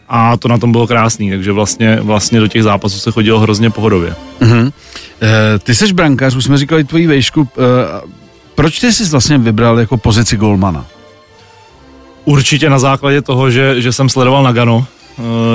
a 0.10 0.38
to 0.38 0.48
na 0.48 0.58
tom 0.58 0.72
bylo 0.72 0.88
krásný, 0.88 1.30
takže 1.30 1.52
vlastně, 1.52 2.00
vlastně 2.02 2.40
do 2.40 2.48
těch 2.48 2.64
zápasů 2.64 3.00
se 3.00 3.12
chodilo 3.12 3.40
hrozně 3.40 3.70
pohodově. 3.70 4.16
Mhm. 4.40 4.72
Eh, 5.22 5.60
ty 5.60 5.76
jsi 5.76 5.94
brankář, 5.94 6.36
už 6.36 6.44
jsme 6.44 6.58
říkali 6.58 6.84
tvoji 6.84 7.08
vejšku. 7.08 7.48
Eh, 7.58 8.02
proč 8.56 8.80
ty 8.80 8.94
jsi 8.94 9.06
vlastně 9.10 9.38
vybral 9.38 9.80
jako 9.80 9.98
pozici 9.98 10.38
golmana? 10.38 10.86
Určitě 12.26 12.70
na 12.70 12.80
základě 12.80 13.22
toho, 13.22 13.52
že, 13.52 13.82
že 13.82 13.92
jsem 13.94 14.10
sledoval 14.10 14.44
Nagano 14.44 14.86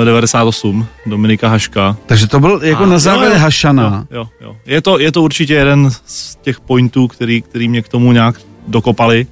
eh, 0.01 0.05
98, 0.05 0.85
Dominika 1.05 1.49
Haška. 1.49 1.97
Takže 2.05 2.27
to 2.27 2.39
byl 2.39 2.59
jako 2.63 2.83
A- 2.83 2.85
na 2.85 2.99
základě 2.99 3.29
jo, 3.31 3.37
jo, 3.37 3.41
Hašana. 3.41 4.05
Jo, 4.11 4.17
jo, 4.19 4.27
jo. 4.41 4.55
Je, 4.65 4.81
to, 4.81 4.99
je 4.99 5.11
to 5.11 5.21
určitě 5.21 5.53
jeden 5.53 5.89
z 6.05 6.35
těch 6.35 6.59
pointů, 6.59 7.07
který, 7.07 7.41
který 7.41 7.67
mě 7.67 7.81
k 7.81 7.87
tomu 7.87 8.11
nějak 8.11 8.35
dokopali. 8.67 9.27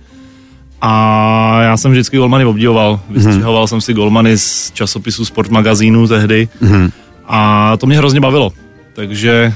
A 0.86 1.62
já 1.62 1.78
jsem 1.78 1.92
vždycky 1.92 2.18
golmany 2.18 2.46
obdivoval. 2.46 3.00
Vystřihoval 3.10 3.68
jsem 3.68 3.82
si 3.82 3.94
golmany 3.94 4.38
z 4.38 4.72
časopisu 4.72 5.26
Sport 5.26 5.52
magazínu 5.52 6.08
tehdy. 6.08 6.48
Mhm. 6.62 6.92
A 7.28 7.78
to 7.78 7.86
mě 7.86 7.98
hrozně 7.98 8.20
bavilo. 8.20 8.54
Takže 8.94 9.54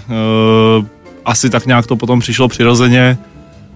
uh, 0.80 0.86
asi 1.26 1.50
tak 1.50 1.66
nějak 1.66 1.88
to 1.88 1.96
potom 1.96 2.20
přišlo 2.20 2.48
přirozeně. 2.48 3.18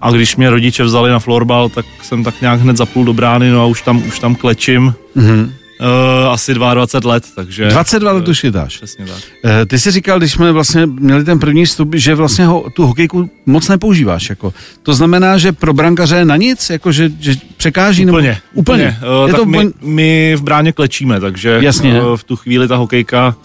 A 0.00 0.10
když 0.10 0.36
mě 0.36 0.50
rodiče 0.50 0.84
vzali 0.84 1.10
na 1.10 1.18
florbal, 1.18 1.68
tak 1.68 1.86
jsem 2.02 2.24
tak 2.24 2.40
nějak 2.40 2.60
hned 2.60 2.76
zapůl 2.76 3.04
do 3.04 3.12
brány, 3.12 3.50
no 3.50 3.62
a 3.62 3.66
už 3.66 3.82
tam, 3.82 4.02
už 4.08 4.18
tam 4.18 4.34
klečím. 4.34 4.94
Mhm. 5.14 5.52
Uh, 5.82 6.32
asi 6.32 6.54
22 6.54 7.12
let, 7.12 7.24
takže... 7.34 7.68
22 7.68 8.12
let 8.12 8.28
už 8.28 8.40
chytáš. 8.40 8.76
Přesně 8.76 9.06
tak. 9.06 9.22
Eh, 9.44 9.66
Ty 9.66 9.78
jsi 9.78 9.90
říkal, 9.90 10.18
když 10.18 10.32
jsme 10.32 10.52
vlastně 10.52 10.86
měli 10.86 11.24
ten 11.24 11.38
první 11.38 11.64
vstup, 11.64 11.94
že 11.94 12.14
vlastně 12.14 12.46
ho, 12.46 12.70
tu 12.70 12.86
hokejku 12.86 13.30
moc 13.46 13.68
nepoužíváš. 13.68 14.30
Jako. 14.30 14.54
To 14.82 14.94
znamená, 14.94 15.38
že 15.38 15.52
pro 15.52 15.72
brankaře 15.72 16.16
je 16.16 16.24
na 16.24 16.36
nic, 16.36 16.70
jako 16.70 16.92
že, 16.92 17.10
že 17.20 17.34
překáží? 17.56 18.06
Úplně, 18.06 18.28
Nebo, 18.28 18.38
úplně. 18.54 18.98
Uh, 19.22 19.26
Je 19.26 19.32
tak 19.32 19.40
to 19.40 19.46
my, 19.46 19.66
my 19.82 20.34
v 20.36 20.42
bráně 20.42 20.72
klečíme, 20.72 21.20
takže 21.20 21.58
Jasně. 21.62 22.02
uh, 22.02 22.16
v 22.16 22.24
tu 22.24 22.36
chvíli 22.36 22.68
ta 22.68 22.76
hokejka 22.76 23.36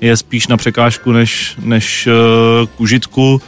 je 0.00 0.16
spíš 0.16 0.46
na 0.46 0.56
překážku 0.56 1.12
než, 1.12 1.56
než 1.62 2.06
uh, 2.06 2.66
k 2.66 2.80
užitku 2.80 3.40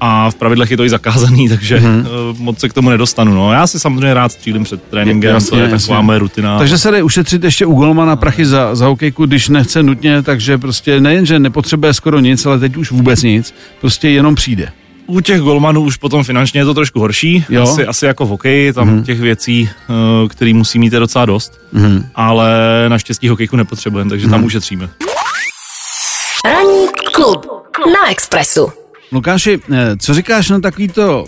a 0.00 0.30
v 0.30 0.34
pravidlech 0.34 0.70
je 0.70 0.76
to 0.76 0.84
i 0.84 0.88
zakázaný, 0.88 1.48
takže 1.54 1.80
Mhm. 1.80 2.06
uh, 2.30 2.38
moc 2.38 2.58
se 2.58 2.68
k 2.68 2.72
tomu 2.72 2.90
nedostanu. 2.90 3.34
No. 3.34 3.52
Já 3.52 3.66
si 3.66 3.80
samozřejmě 3.80 4.14
rád 4.14 4.32
střílím 4.32 4.64
před 4.64 4.82
tréninkem, 4.82 5.34
Jasně, 5.34 5.50
to 5.50 5.56
je 5.56 5.62
jasně. 5.62 5.78
taková 5.78 6.00
moje 6.02 6.18
rutina. 6.18 6.58
Takže 6.58 6.78
se 6.78 6.90
jde 6.90 7.02
ušetřit 7.02 7.44
ještě 7.44 7.66
u 7.66 7.74
golmana 7.74 8.16
prachy 8.16 8.46
za, 8.46 8.74
za 8.74 8.86
hokejku, 8.86 9.26
když 9.26 9.48
nechce 9.48 9.82
nutně, 9.82 10.22
takže 10.22 10.58
prostě 10.58 11.00
nejen, 11.00 11.26
že 11.26 11.38
nepotřebuje 11.38 11.94
skoro 11.94 12.18
nic, 12.20 12.46
ale 12.46 12.58
teď 12.58 12.76
už 12.76 12.90
vůbec 12.90 13.22
nic, 13.22 13.54
prostě 13.80 14.08
jenom 14.08 14.34
přijde. 14.34 14.68
U 15.06 15.20
těch 15.20 15.40
golmanů 15.40 15.80
už 15.82 15.96
potom 15.96 16.24
finančně 16.24 16.60
je 16.60 16.64
to 16.64 16.74
trošku 16.74 17.00
horší, 17.00 17.44
Jo. 17.48 17.62
asi, 17.62 17.86
asi 17.86 18.06
jako 18.06 18.26
v 18.26 18.28
hokeji, 18.28 18.72
tam 18.72 18.88
Mhm. 18.88 19.04
těch 19.04 19.20
věcí, 19.20 19.70
uh, 20.22 20.28
který 20.28 20.54
musí 20.54 20.78
mít 20.78 20.92
je 20.92 20.98
docela 21.00 21.24
dost, 21.26 21.60
Mhm. 21.72 22.06
ale 22.14 22.50
naštěstí 22.88 23.28
hokejku 23.28 23.56
nepotřebujeme, 23.56 24.10
takže 24.10 24.28
tam 24.28 24.44
ušetříme. 24.44 24.88
Ranní 26.44 26.86
klub 27.12 27.46
na 27.86 28.10
Expressu. 28.10 28.68
Lukáši, 29.12 29.60
eh, 29.72 29.96
co 29.96 30.14
říkáš 30.14 30.50
na 30.50 30.60
takový 30.60 30.88
to, 30.88 31.24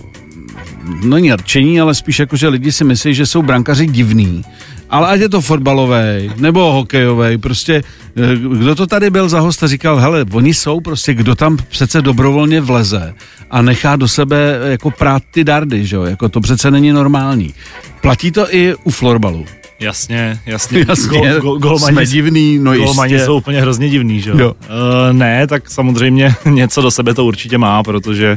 no 1.03 1.17
není 1.17 1.33
rčení, 1.33 1.81
ale 1.81 1.95
spíš 1.95 2.19
jako, 2.19 2.37
že 2.37 2.49
lidi 2.49 2.73
si 2.73 2.85
myslí, 2.85 3.15
že 3.15 3.27
jsou 3.27 3.43
brankaři 3.43 3.87
divný. 3.87 4.45
Ale 4.91 5.09
ať 5.09 5.21
je 5.21 5.29
to 5.29 5.41
fotbalový 5.41 6.33
nebo 6.37 6.73
hokejový, 6.73 7.39
prostě 7.39 7.83
eh, 8.17 8.37
kdo 8.37 8.75
to 8.75 8.87
tady 8.87 9.11
byl 9.11 9.29
za 9.29 9.41
hosta, 9.41 9.67
říkal, 9.67 9.97
hele, 9.97 10.25
oni 10.33 10.55
jsou 10.55 10.81
prostě, 10.81 11.15
kdo 11.15 11.35
tam 11.35 11.57
přece 11.69 12.03
dobrovolně 12.03 12.61
vleze 12.61 13.15
a 13.51 13.63
nechá 13.63 13.97
do 13.97 14.09
sebe 14.09 14.59
jako 14.65 14.91
prát 14.91 15.23
ty 15.31 15.45
dardy, 15.45 15.87
že 15.87 15.97
jo, 15.97 16.03
jako 16.03 16.29
to 16.29 16.41
přece 16.41 16.71
není 16.71 16.93
normální. 16.93 17.55
Platí 18.01 18.31
to 18.33 18.55
i 18.55 18.75
u 18.85 18.91
florbalu. 18.91 19.47
Jasně, 19.81 20.39
jasně. 20.47 20.85
Jasně, 20.89 21.21
Go, 21.41 21.41
go, 21.41 21.59
golmani, 21.59 21.95
jsme 21.95 22.07
divný, 22.07 22.59
no 22.59 22.75
golmani 22.77 23.13
jistě. 23.13 23.27
jsou 23.27 23.37
úplně 23.37 23.61
hrozně 23.61 23.89
divný, 23.89 24.21
že 24.21 24.31
Jo. 24.31 24.39
jo? 24.39 24.53
Uh, 24.61 25.13
ne, 25.13 25.47
tak 25.47 25.71
samozřejmě 25.71 26.35
něco 26.51 26.83
do 26.83 26.91
sebe 26.91 27.15
to 27.15 27.25
určitě 27.25 27.59
má, 27.59 27.83
protože 27.83 28.37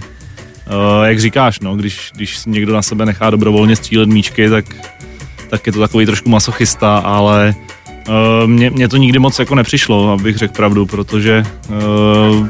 uh, 0.68 1.06
jak 1.06 1.20
říkáš, 1.20 1.60
no, 1.60 1.76
když, 1.76 2.12
když 2.16 2.38
někdo 2.46 2.74
na 2.74 2.82
sebe 2.82 3.06
nechá 3.06 3.30
dobrovolně 3.30 3.76
střílet 3.76 4.10
míčky, 4.10 4.50
tak, 4.50 4.66
tak 5.50 5.68
je 5.68 5.74
to 5.74 5.80
takový 5.80 6.06
trošku 6.06 6.30
masochista, 6.30 6.98
ale 6.98 7.56
uh, 8.08 8.14
mně, 8.50 8.70
mně 8.70 8.88
to 8.88 8.98
nikdy 8.98 9.20
moc 9.20 9.40
jako 9.40 9.56
nepřišlo, 9.56 10.12
abych 10.14 10.38
řekl 10.38 10.54
pravdu, 10.54 10.86
protože 10.86 11.44
uh, 11.70 12.48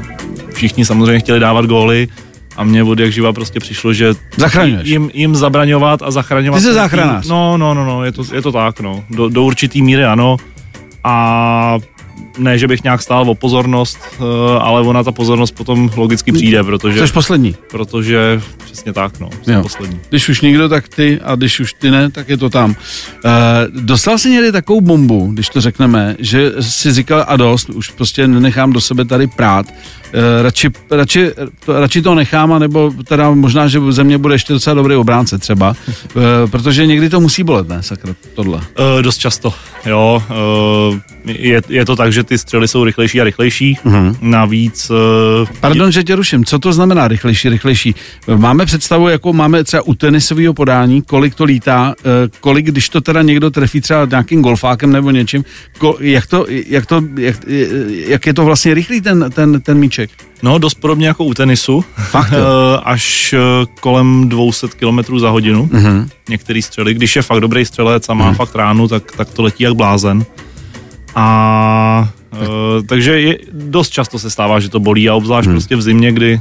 všichni 0.54 0.84
samozřejmě 0.84 1.18
chtěli 1.20 1.40
dávat 1.40 1.66
góly 1.66 2.08
a 2.56 2.64
mně 2.64 2.82
od 2.82 2.98
jak 2.98 3.12
živa 3.12 3.32
prostě 3.32 3.60
přišlo, 3.60 3.92
že 3.92 4.14
Zachraňuješ. 4.36 4.88
jim, 4.88 5.10
jim 5.14 5.34
zabraňovat 5.34 6.02
a 6.02 6.10
zachraňovat. 6.10 6.58
Ty 6.58 6.62
jsi 6.62 6.68
tým. 6.68 6.74
záchranář. 6.74 7.28
No, 7.28 7.56
no, 7.56 7.74
no, 7.74 7.84
no, 7.84 8.04
je 8.04 8.12
to, 8.12 8.22
je 8.34 8.42
to 8.42 8.52
tak, 8.52 8.80
no. 8.80 9.04
Do, 9.10 9.28
do 9.28 9.42
určitý 9.42 9.82
míry 9.82 10.04
ano. 10.04 10.36
A 11.04 11.78
ne, 12.38 12.58
že 12.58 12.68
bych 12.68 12.82
nějak 12.84 13.02
stál 13.02 13.30
o 13.30 13.34
pozornost, 13.34 13.98
eh, 14.14 14.18
ale 14.60 14.80
ona 14.80 15.02
ta 15.02 15.12
pozornost 15.12 15.50
potom 15.54 15.90
logicky 15.96 16.32
přijde, 16.32 16.62
protože, 16.64 17.06
Jsi 17.06 17.12
poslední. 17.12 17.56
protože 17.70 18.40
přesně 18.64 18.92
tak, 18.92 19.20
no, 19.20 19.30
jsem 19.42 19.54
Jo. 19.54 19.62
poslední. 19.62 20.00
Když 20.08 20.28
už 20.28 20.40
nikdo, 20.40 20.68
tak 20.68 20.88
ty 20.88 21.20
a 21.24 21.34
když 21.34 21.60
už 21.60 21.72
ty 21.72 21.90
ne, 21.90 22.10
tak 22.10 22.28
je 22.28 22.36
to 22.36 22.50
tam. 22.50 22.70
Uh, 22.70 23.80
dostal 23.80 24.18
jsi 24.18 24.30
někdy 24.30 24.52
takovou 24.52 24.80
bombu, 24.80 25.28
když 25.32 25.48
to 25.48 25.60
řekneme, 25.60 26.16
že 26.18 26.52
si 26.60 26.92
říkal 26.92 27.24
a 27.28 27.36
dost, 27.36 27.70
už 27.70 27.90
prostě 27.90 28.26
nenechám 28.28 28.72
do 28.72 28.80
sebe 28.80 29.04
tady 29.04 29.26
prát, 29.26 29.66
uh, 29.68 30.42
radši, 30.42 30.70
radši, 30.90 31.30
to, 31.64 31.80
radši 31.80 32.02
to 32.02 32.14
nechám, 32.14 32.58
nebo 32.60 32.92
teda 33.04 33.30
možná, 33.30 33.68
že 33.68 33.80
ze 33.90 34.04
mě 34.04 34.18
bude 34.18 34.34
ještě 34.34 34.52
docela 34.52 34.74
dobrý 34.74 34.94
obránce 34.94 35.38
třeba, 35.38 35.74
protože 36.50 36.86
někdy 36.86 37.08
to 37.10 37.20
musí 37.20 37.42
bolet, 37.42 37.68
ne, 37.68 37.82
sakra, 37.82 38.14
tohle. 38.34 38.56
Uh, 38.56 39.02
dost 39.02 39.18
často, 39.18 39.54
jo. 39.86 40.22
Uh, 40.90 40.98
je, 41.26 41.62
je 41.68 41.84
to 41.84 41.96
tak, 41.96 42.12
že 42.12 42.21
ty 42.24 42.38
střely 42.38 42.68
jsou 42.68 42.84
rychlejší 42.84 43.20
a 43.20 43.24
rychlejší. 43.24 43.78
Uh-huh. 43.84 44.16
Navíc... 44.20 44.90
Uh, 44.90 45.48
Pardon, 45.60 45.92
že 45.92 46.04
tě 46.04 46.14
ruším. 46.14 46.44
Co 46.44 46.58
to 46.58 46.72
znamená 46.72 47.08
rychlejší, 47.08 47.48
rychlejší? 47.48 47.94
Máme 48.36 48.66
představu, 48.66 49.08
jako 49.08 49.32
máme 49.32 49.64
třeba 49.64 49.82
u 49.82 49.94
tenisového 49.94 50.54
podání, 50.54 51.02
kolik 51.02 51.34
to 51.34 51.44
lítá, 51.44 51.94
eh, 52.00 52.28
kolik, 52.40 52.66
když 52.66 52.88
to 52.88 53.00
teda 53.00 53.22
někdo 53.22 53.50
trefí 53.50 53.80
třeba 53.80 54.04
nějakým 54.10 54.42
golfákem 54.42 54.92
nebo 54.92 55.10
něčím, 55.10 55.44
ko, 55.78 55.96
jak, 56.00 56.26
to, 56.26 56.46
jak, 56.48 56.86
to, 56.86 57.02
jak, 57.16 57.36
jak 58.06 58.26
je 58.26 58.34
to 58.34 58.44
vlastně 58.44 58.74
rychlý 58.74 59.00
ten, 59.00 59.30
ten, 59.34 59.60
ten 59.60 59.78
míček? 59.78 60.10
No, 60.42 60.58
dost 60.58 60.74
podobně 60.74 61.06
jako 61.06 61.24
u 61.24 61.34
tenisu. 61.34 61.84
Fakt? 61.96 62.32
Eh, 62.42 62.80
Až 62.84 63.32
eh, 63.32 63.66
kolem 63.80 64.28
200 64.28 64.66
km 64.68 65.18
za 65.18 65.30
hodinu. 65.30 65.66
Uh-huh. 65.66 66.08
Některý 66.28 66.62
střely. 66.62 66.94
Když 66.94 67.16
je 67.16 67.22
fakt 67.22 67.40
dobrý 67.40 67.64
střelec 67.64 68.08
a 68.08 68.14
má 68.14 68.32
uh-huh. 68.32 68.36
fakt 68.36 68.54
ránu, 68.54 68.88
tak, 68.88 69.12
tak 69.16 69.30
to 69.30 69.42
letí 69.42 69.64
jak 69.64 69.74
blázen. 69.74 70.24
A 71.14 72.08
uh, 72.32 72.86
takže 72.86 73.20
je, 73.20 73.38
dost 73.52 73.90
často 73.90 74.18
se 74.18 74.30
stává, 74.30 74.60
že 74.60 74.68
to 74.68 74.80
bolí 74.80 75.08
a 75.08 75.14
obzvlášť 75.14 75.48
uh-huh. 75.48 75.52
prostě 75.52 75.76
v 75.76 75.82
zimě, 75.82 76.12
kdy 76.12 76.40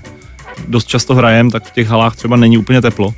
dost 0.68 0.88
často 0.88 1.16
hrajem, 1.16 1.52
tak 1.52 1.64
v 1.64 1.72
těch 1.72 1.88
halách 1.88 2.16
třeba 2.16 2.36
není 2.36 2.58
úplně 2.58 2.82
teplo. 2.82 3.14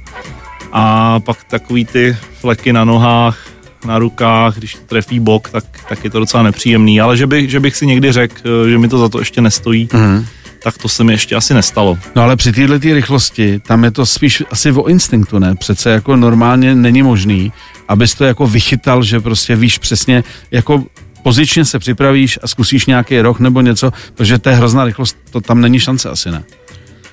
A 0.71 1.19
pak 1.19 1.43
takový 1.43 1.85
ty 1.85 2.17
fleky 2.39 2.73
na 2.73 2.83
nohách, 2.83 3.47
na 3.85 3.99
rukách, 3.99 4.57
když 4.57 4.75
to 4.75 4.81
trefí 4.85 5.19
bok, 5.19 5.49
tak, 5.49 5.63
tak 5.89 6.03
je 6.03 6.09
to 6.09 6.19
docela 6.19 6.43
nepříjemný. 6.43 7.01
Ale 7.01 7.17
že, 7.17 7.27
bych, 7.27 7.49
že 7.49 7.59
bych 7.59 7.75
si 7.75 7.85
někdy 7.85 8.11
řekl, 8.11 8.35
eh, 8.65 8.69
že 8.69 8.77
mi 8.77 8.87
to 8.87 8.97
za 8.97 9.09
to 9.09 9.19
ještě 9.19 9.41
nestojí, 9.41 9.87
uh-huh 9.87 10.25
tak 10.63 10.77
to 10.77 10.89
se 10.89 11.03
mi 11.03 11.13
ještě 11.13 11.35
asi 11.35 11.53
nestalo. 11.53 11.97
No 12.15 12.21
ale 12.21 12.35
při 12.35 12.51
této 12.51 12.73
rychlosti, 12.73 13.59
tam 13.59 13.83
je 13.83 13.91
to 13.91 14.05
spíš 14.05 14.43
asi 14.51 14.71
o 14.71 14.87
instinktu, 14.87 15.39
ne? 15.39 15.55
Přece 15.55 15.89
jako 15.89 16.15
normálně 16.15 16.75
není 16.75 17.03
možný, 17.03 17.51
abys 17.87 18.15
to 18.15 18.23
jako 18.23 18.47
vychytal, 18.47 19.03
že 19.03 19.19
prostě 19.19 19.55
víš 19.55 19.77
přesně, 19.77 20.23
jako 20.51 20.83
pozičně 21.23 21.65
se 21.65 21.79
připravíš 21.79 22.39
a 22.43 22.47
zkusíš 22.47 22.85
nějaký 22.85 23.21
roh 23.21 23.39
nebo 23.39 23.61
něco, 23.61 23.91
protože 24.15 24.39
to 24.39 24.49
je 24.49 24.55
hrozná 24.55 24.85
rychlost, 24.85 25.17
to 25.31 25.41
tam 25.41 25.61
není 25.61 25.79
šance 25.79 26.09
asi, 26.09 26.31
ne? 26.31 26.43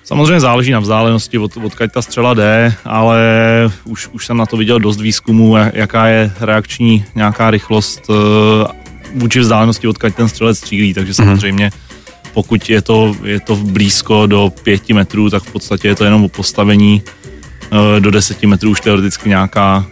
Samozřejmě 0.05 0.41
záleží 0.41 0.73
na 0.73 0.81
vzdálenosti, 0.81 1.39
od, 1.39 1.57
odkud 1.57 1.93
ta 1.93 2.03
střela 2.03 2.35
jde, 2.35 2.75
ale 2.85 3.21
už, 3.85 4.09
už 4.09 4.27
jsem 4.27 4.37
na 4.37 4.47
to 4.47 4.57
viděl 4.57 4.79
dost 4.79 5.01
výzkumů, 5.01 5.57
jaká 5.73 6.07
je 6.07 6.33
reakční 6.41 7.05
nějaká 7.15 7.51
rychlost 7.51 8.11
uh, 8.11 8.17
vůči 9.15 9.41
vzdálenosti, 9.41 9.89
odkud 9.89 10.15
ten 10.15 10.29
střelec 10.29 10.59
střílí, 10.59 10.95
takže 10.95 11.15
samozřejmě 11.15 11.69
mm-hmm 11.69 11.91
pokud 12.35 12.71
je 12.71 12.83
to, 12.83 13.17
je 13.25 13.41
to 13.41 13.57
blízko 13.57 14.27
do 14.27 14.53
pěti 14.63 14.93
metrů, 14.93 15.31
tak 15.31 15.43
v 15.43 15.53
podstatě 15.53 15.89
je 15.89 15.95
to 15.95 16.05
jenom 16.05 16.25
o 16.25 16.29
postavení 16.29 17.03
do 17.99 18.11
deseti 18.11 18.47
metrů 18.47 18.71
už 18.71 18.81
teoreticky 18.81 19.29
nějaká... 19.29 19.85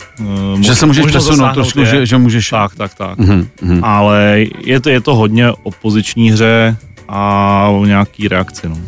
Že 0.61 0.75
se 0.75 0.87
můžeš 0.87 1.06
přesunout 1.06 1.54
trošku, 1.54 1.85
že, 1.85 2.06
že 2.06 2.18
můžeš... 2.18 2.50
Tak, 2.50 2.75
tak, 2.75 2.94
tak. 2.94 3.18
Mm-hmm. 3.18 3.80
Ale 3.82 4.44
je 4.64 4.80
to, 4.80 4.90
je 4.90 5.00
to 5.00 5.14
hodně 5.14 5.50
o 5.62 5.70
poziční 5.70 6.30
hře 6.30 6.76
a 7.08 7.68
o 7.68 7.85
nějaký 7.85 8.28
reakci. 8.28 8.68
No. 8.68 8.78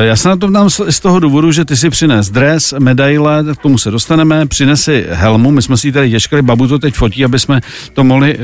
Já 0.00 0.16
se 0.16 0.28
na 0.28 0.36
to 0.36 0.50
dám 0.50 0.70
z 0.70 1.00
toho 1.00 1.20
důvodu, 1.20 1.52
že 1.52 1.64
ty 1.64 1.76
si 1.76 1.90
přines 1.90 2.30
dres, 2.30 2.74
medaile, 2.78 3.44
k 3.58 3.62
tomu 3.62 3.78
se 3.78 3.90
dostaneme, 3.90 4.46
přinesi 4.46 5.06
helmu, 5.10 5.50
my 5.50 5.62
jsme 5.62 5.76
si 5.76 5.88
ji 5.88 5.92
tady 5.92 6.10
těžkali, 6.10 6.42
babu 6.42 6.68
to 6.68 6.78
teď 6.78 6.94
fotí, 6.94 7.24
aby 7.24 7.38
jsme 7.38 7.60
to 7.92 8.04
mohli 8.04 8.38
uh, 8.38 8.42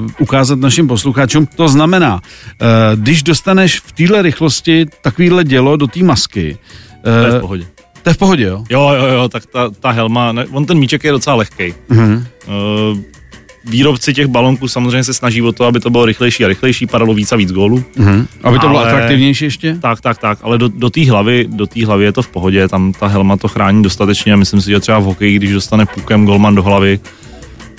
uh, 0.00 0.10
ukázat 0.18 0.58
našim 0.58 0.88
posluchačům. 0.88 1.46
To 1.56 1.68
znamená, 1.68 2.14
uh, 2.14 2.20
když 2.94 3.22
dostaneš 3.22 3.80
v 3.80 3.92
téhle 3.92 4.22
rychlosti 4.22 4.86
takovýhle 5.02 5.44
dělo 5.44 5.76
do 5.76 5.86
té 5.86 6.02
masky, 6.02 6.58
to 7.02 7.10
je 7.10 7.38
v 7.38 7.40
pohodě. 7.40 7.64
To 8.02 8.10
je 8.10 8.14
v 8.14 8.18
pohodě, 8.18 8.44
jo? 8.44 8.64
Jo, 8.70 8.92
jo, 8.98 9.06
jo, 9.06 9.28
tak 9.28 9.46
ta, 9.46 9.70
ta 9.80 9.90
helma, 9.90 10.32
ne, 10.32 10.46
on 10.52 10.66
ten 10.66 10.78
míček 10.78 11.04
je 11.04 11.12
docela 11.12 11.36
lehký. 11.36 11.74
Mm-hmm. 11.90 12.24
Uh, 12.46 12.98
výrobci 13.64 14.14
těch 14.14 14.26
balonků 14.26 14.68
samozřejmě 14.68 15.04
se 15.04 15.14
snaží 15.14 15.42
o 15.42 15.52
to, 15.52 15.64
aby 15.64 15.80
to 15.80 15.90
bylo 15.90 16.04
rychlejší 16.04 16.44
a 16.44 16.48
rychlejší, 16.48 16.86
padalo 16.86 17.14
víc 17.14 17.32
a 17.32 17.36
víc 17.36 17.52
gólů. 17.52 17.84
Mm-hmm. 17.96 18.26
Aby 18.42 18.58
to 18.58 18.68
ale, 18.68 18.72
bylo 18.72 18.86
atraktivnější 18.86 19.44
ještě? 19.44 19.78
Tak, 19.82 20.00
tak, 20.00 20.18
tak, 20.18 20.38
ale 20.42 20.58
do, 20.58 20.68
do 20.68 20.90
té 20.90 21.10
hlavy, 21.10 21.46
do 21.48 21.66
té 21.66 21.86
hlavy 21.86 22.04
je 22.04 22.12
to 22.12 22.22
v 22.22 22.28
pohodě, 22.28 22.68
tam 22.68 22.92
ta 22.92 23.06
helma 23.06 23.36
to 23.36 23.48
chrání 23.48 23.82
dostatečně 23.82 24.32
a 24.32 24.36
myslím 24.36 24.60
si, 24.60 24.70
že 24.70 24.80
třeba 24.80 24.98
v 24.98 25.04
hokeji, 25.04 25.36
když 25.36 25.52
dostane 25.52 25.86
pukem 25.86 26.26
golman 26.26 26.54
do 26.54 26.62
hlavy, 26.62 27.00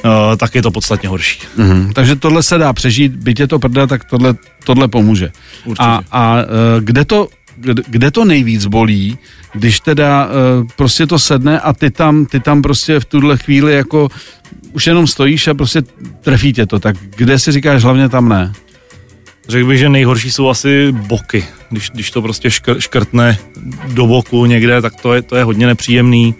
Uh, 0.05 0.35
tak 0.37 0.55
je 0.55 0.61
to 0.61 0.71
podstatně 0.71 1.09
horší. 1.09 1.39
Mm-hmm. 1.57 1.93
Takže 1.93 2.15
tohle 2.15 2.43
se 2.43 2.57
dá 2.57 2.73
přežít, 2.73 3.15
byť 3.15 3.39
je 3.39 3.47
to 3.47 3.59
prda, 3.59 3.87
tak 3.87 4.03
tohle, 4.03 4.35
tohle 4.63 4.87
pomůže. 4.87 5.31
Určitě. 5.65 5.83
A, 5.83 6.01
a 6.11 6.35
uh, 6.35 6.39
kde, 6.79 7.05
to, 7.05 7.27
kde, 7.87 8.11
to 8.11 8.25
nejvíc 8.25 8.65
bolí, 8.65 9.17
když 9.53 9.79
teda 9.79 10.25
uh, 10.25 10.67
prostě 10.75 11.07
to 11.07 11.19
sedne 11.19 11.59
a 11.59 11.73
ty 11.73 11.91
tam, 11.91 12.25
ty 12.25 12.39
tam 12.39 12.61
prostě 12.61 12.99
v 12.99 13.05
tuhle 13.05 13.37
chvíli 13.37 13.73
jako 13.73 14.09
už 14.73 14.87
jenom 14.87 15.07
stojíš 15.07 15.47
a 15.47 15.53
prostě 15.53 15.81
trefí 16.21 16.53
tě 16.53 16.65
to, 16.65 16.79
tak 16.79 16.95
kde 17.15 17.39
si 17.39 17.51
říkáš 17.51 17.83
hlavně 17.83 18.09
tam 18.09 18.29
ne? 18.29 18.53
Řekl 19.47 19.67
bych, 19.67 19.79
že 19.79 19.89
nejhorší 19.89 20.31
jsou 20.31 20.49
asi 20.49 20.91
boky. 20.91 21.45
Když, 21.69 21.89
když 21.89 22.11
to 22.11 22.21
prostě 22.21 22.51
škr, 22.51 22.79
škrtne 22.79 23.37
do 23.87 24.07
boku 24.07 24.45
někde, 24.45 24.81
tak 24.81 25.01
to 25.01 25.13
je, 25.13 25.21
to 25.21 25.35
je 25.35 25.43
hodně 25.43 25.67
nepříjemný. 25.67 26.35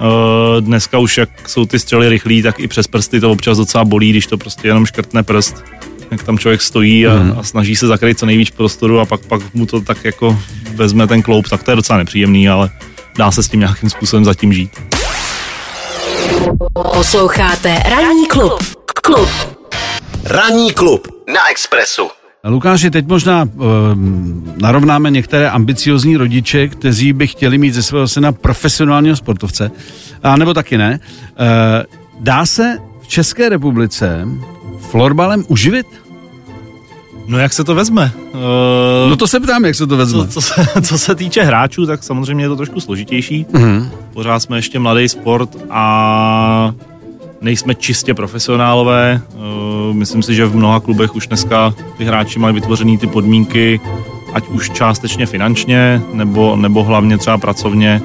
Uh, 0.00 0.60
dneska 0.60 0.98
už 0.98 1.18
jak 1.18 1.48
jsou 1.48 1.66
ty 1.66 1.78
střely 1.78 2.08
rychlí, 2.08 2.42
tak 2.42 2.60
i 2.60 2.68
přes 2.68 2.86
prsty 2.86 3.20
to 3.20 3.30
občas 3.30 3.58
docela 3.58 3.84
bolí, 3.84 4.10
když 4.10 4.26
to 4.26 4.38
prostě 4.38 4.68
jenom 4.68 4.86
škrtne 4.86 5.22
prst 5.22 5.64
jak 6.12 6.22
tam 6.22 6.38
člověk 6.38 6.62
stojí 6.62 7.06
a, 7.06 7.14
mm. 7.14 7.34
a 7.38 7.42
snaží 7.42 7.76
se 7.76 7.86
zakryt 7.86 8.18
co 8.18 8.26
nejvíc 8.26 8.50
prostoru 8.50 9.00
a 9.00 9.06
pak, 9.06 9.20
pak 9.26 9.54
mu 9.54 9.66
to 9.66 9.80
tak 9.80 10.04
jako 10.04 10.38
vezme 10.74 11.06
ten 11.06 11.22
kloup, 11.22 11.48
tak 11.48 11.62
to 11.62 11.70
je 11.70 11.76
docela 11.76 11.98
nepříjemný, 11.98 12.48
ale 12.48 12.70
dá 13.18 13.30
se 13.30 13.42
s 13.42 13.48
tím 13.48 13.60
nějakým 13.60 13.90
způsobem 13.90 14.24
zatím 14.24 14.52
žít. 14.52 14.70
Posloucháte 16.94 17.78
Ranní 17.90 18.26
klub. 18.26 18.52
Klub. 19.02 19.28
Ranní 20.24 20.72
klub 20.72 21.08
na 21.34 21.50
Expressu. 21.50 22.08
Lukáši, 22.44 22.90
teď 22.90 23.06
možná 23.06 23.42
uh, 23.42 23.60
narovnáme 24.56 25.10
některé 25.10 25.50
ambiciozní 25.50 26.16
rodiče, 26.16 26.68
kteří 26.68 27.12
by 27.12 27.26
chtěli 27.26 27.58
mít 27.58 27.74
ze 27.74 27.82
svého 27.82 28.08
syna 28.08 28.32
profesionálního 28.32 29.16
sportovce, 29.16 29.70
a 30.22 30.36
nebo 30.36 30.54
taky 30.54 30.78
ne. 30.78 31.00
Uh, 31.00 31.46
dá 32.20 32.46
se 32.46 32.78
v 33.02 33.08
České 33.08 33.48
republice 33.48 34.28
florbalem 34.90 35.44
uživit? 35.48 35.86
No 37.26 37.38
jak 37.38 37.52
se 37.52 37.64
to 37.64 37.74
vezme? 37.74 38.12
Uh, 38.16 39.10
no 39.10 39.16
to 39.16 39.26
se 39.26 39.40
ptám, 39.40 39.64
jak 39.64 39.74
se 39.74 39.86
to 39.86 39.96
vezme. 39.96 40.20
Co, 40.20 40.26
co, 40.26 40.40
se, 40.40 40.66
co 40.82 40.98
se 40.98 41.14
týče 41.14 41.42
hráčů, 41.42 41.86
tak 41.86 42.02
samozřejmě 42.02 42.44
je 42.44 42.48
to 42.48 42.56
trošku 42.56 42.80
složitější. 42.80 43.46
Uh-huh. 43.52 43.88
Pořád 44.12 44.40
jsme 44.40 44.58
ještě 44.58 44.78
mladý 44.78 45.08
sport 45.08 45.56
a 45.70 46.74
nejsme 47.40 47.74
čistě 47.74 48.14
profesionálové. 48.14 49.20
Uh, 49.34 49.94
myslím 49.94 50.22
si, 50.22 50.34
že 50.34 50.46
v 50.46 50.56
mnoha 50.56 50.80
klubech 50.80 51.14
už 51.14 51.26
dneska 51.26 51.74
ty 51.98 52.04
hráči 52.04 52.38
mají 52.38 52.54
vytvořený 52.54 52.98
ty 52.98 53.06
podmínky, 53.06 53.80
ať 54.32 54.48
už 54.48 54.70
částečně 54.70 55.26
finančně, 55.26 56.02
nebo, 56.12 56.56
nebo 56.56 56.84
hlavně 56.84 57.18
třeba 57.18 57.38
pracovně 57.38 58.02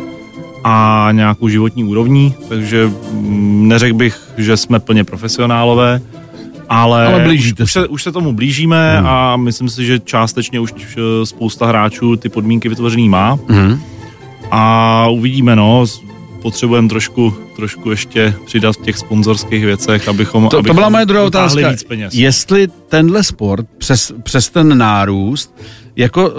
a 0.64 1.10
nějakou 1.12 1.48
životní 1.48 1.84
úrovní, 1.84 2.36
takže 2.50 2.92
neřekl 3.22 3.96
bych, 3.96 4.20
že 4.38 4.58
jsme 4.58 4.80
plně 4.80 5.04
profesionálové, 5.04 6.02
ale, 6.70 7.08
ale 7.08 7.24
blížíte 7.24 7.64
už, 7.64 7.72
se, 7.72 7.88
už 7.88 8.04
se 8.04 8.12
tomu 8.12 8.34
blížíme 8.34 8.98
hmm. 8.98 9.08
a 9.08 9.38
myslím 9.38 9.70
si, 9.70 9.86
že 9.86 10.00
částečně 10.00 10.60
už 10.60 10.74
spousta 11.24 11.66
hráčů 11.66 12.16
ty 12.16 12.30
podmínky 12.30 12.70
vytvořený 12.70 13.10
má. 13.10 13.40
Hmm. 13.48 13.82
A 14.52 15.08
uvidíme, 15.08 15.56
no, 15.56 15.86
potřebujeme 16.42 16.90
trošku, 16.90 17.34
trošku 17.56 17.90
ještě 17.90 18.34
přidat 18.46 18.76
v 18.76 18.82
těch 18.82 18.98
sponzorských 18.98 19.66
věcech, 19.66 20.08
abychom 20.08 20.50
To, 20.50 20.58
abychom 20.58 20.68
to 20.68 20.74
byla 20.74 20.90
moje 20.90 21.06
druhá 21.06 21.24
otázka. 21.24 21.70
Víc 21.70 21.84
peněz. 21.84 22.14
Jestli 22.14 22.68
tenhle 22.90 23.24
sport 23.24 23.66
přes, 23.78 24.14
přes 24.24 24.50
ten 24.50 24.78
nárůst 24.78 25.56
jako 25.96 26.30
uh, 26.30 26.36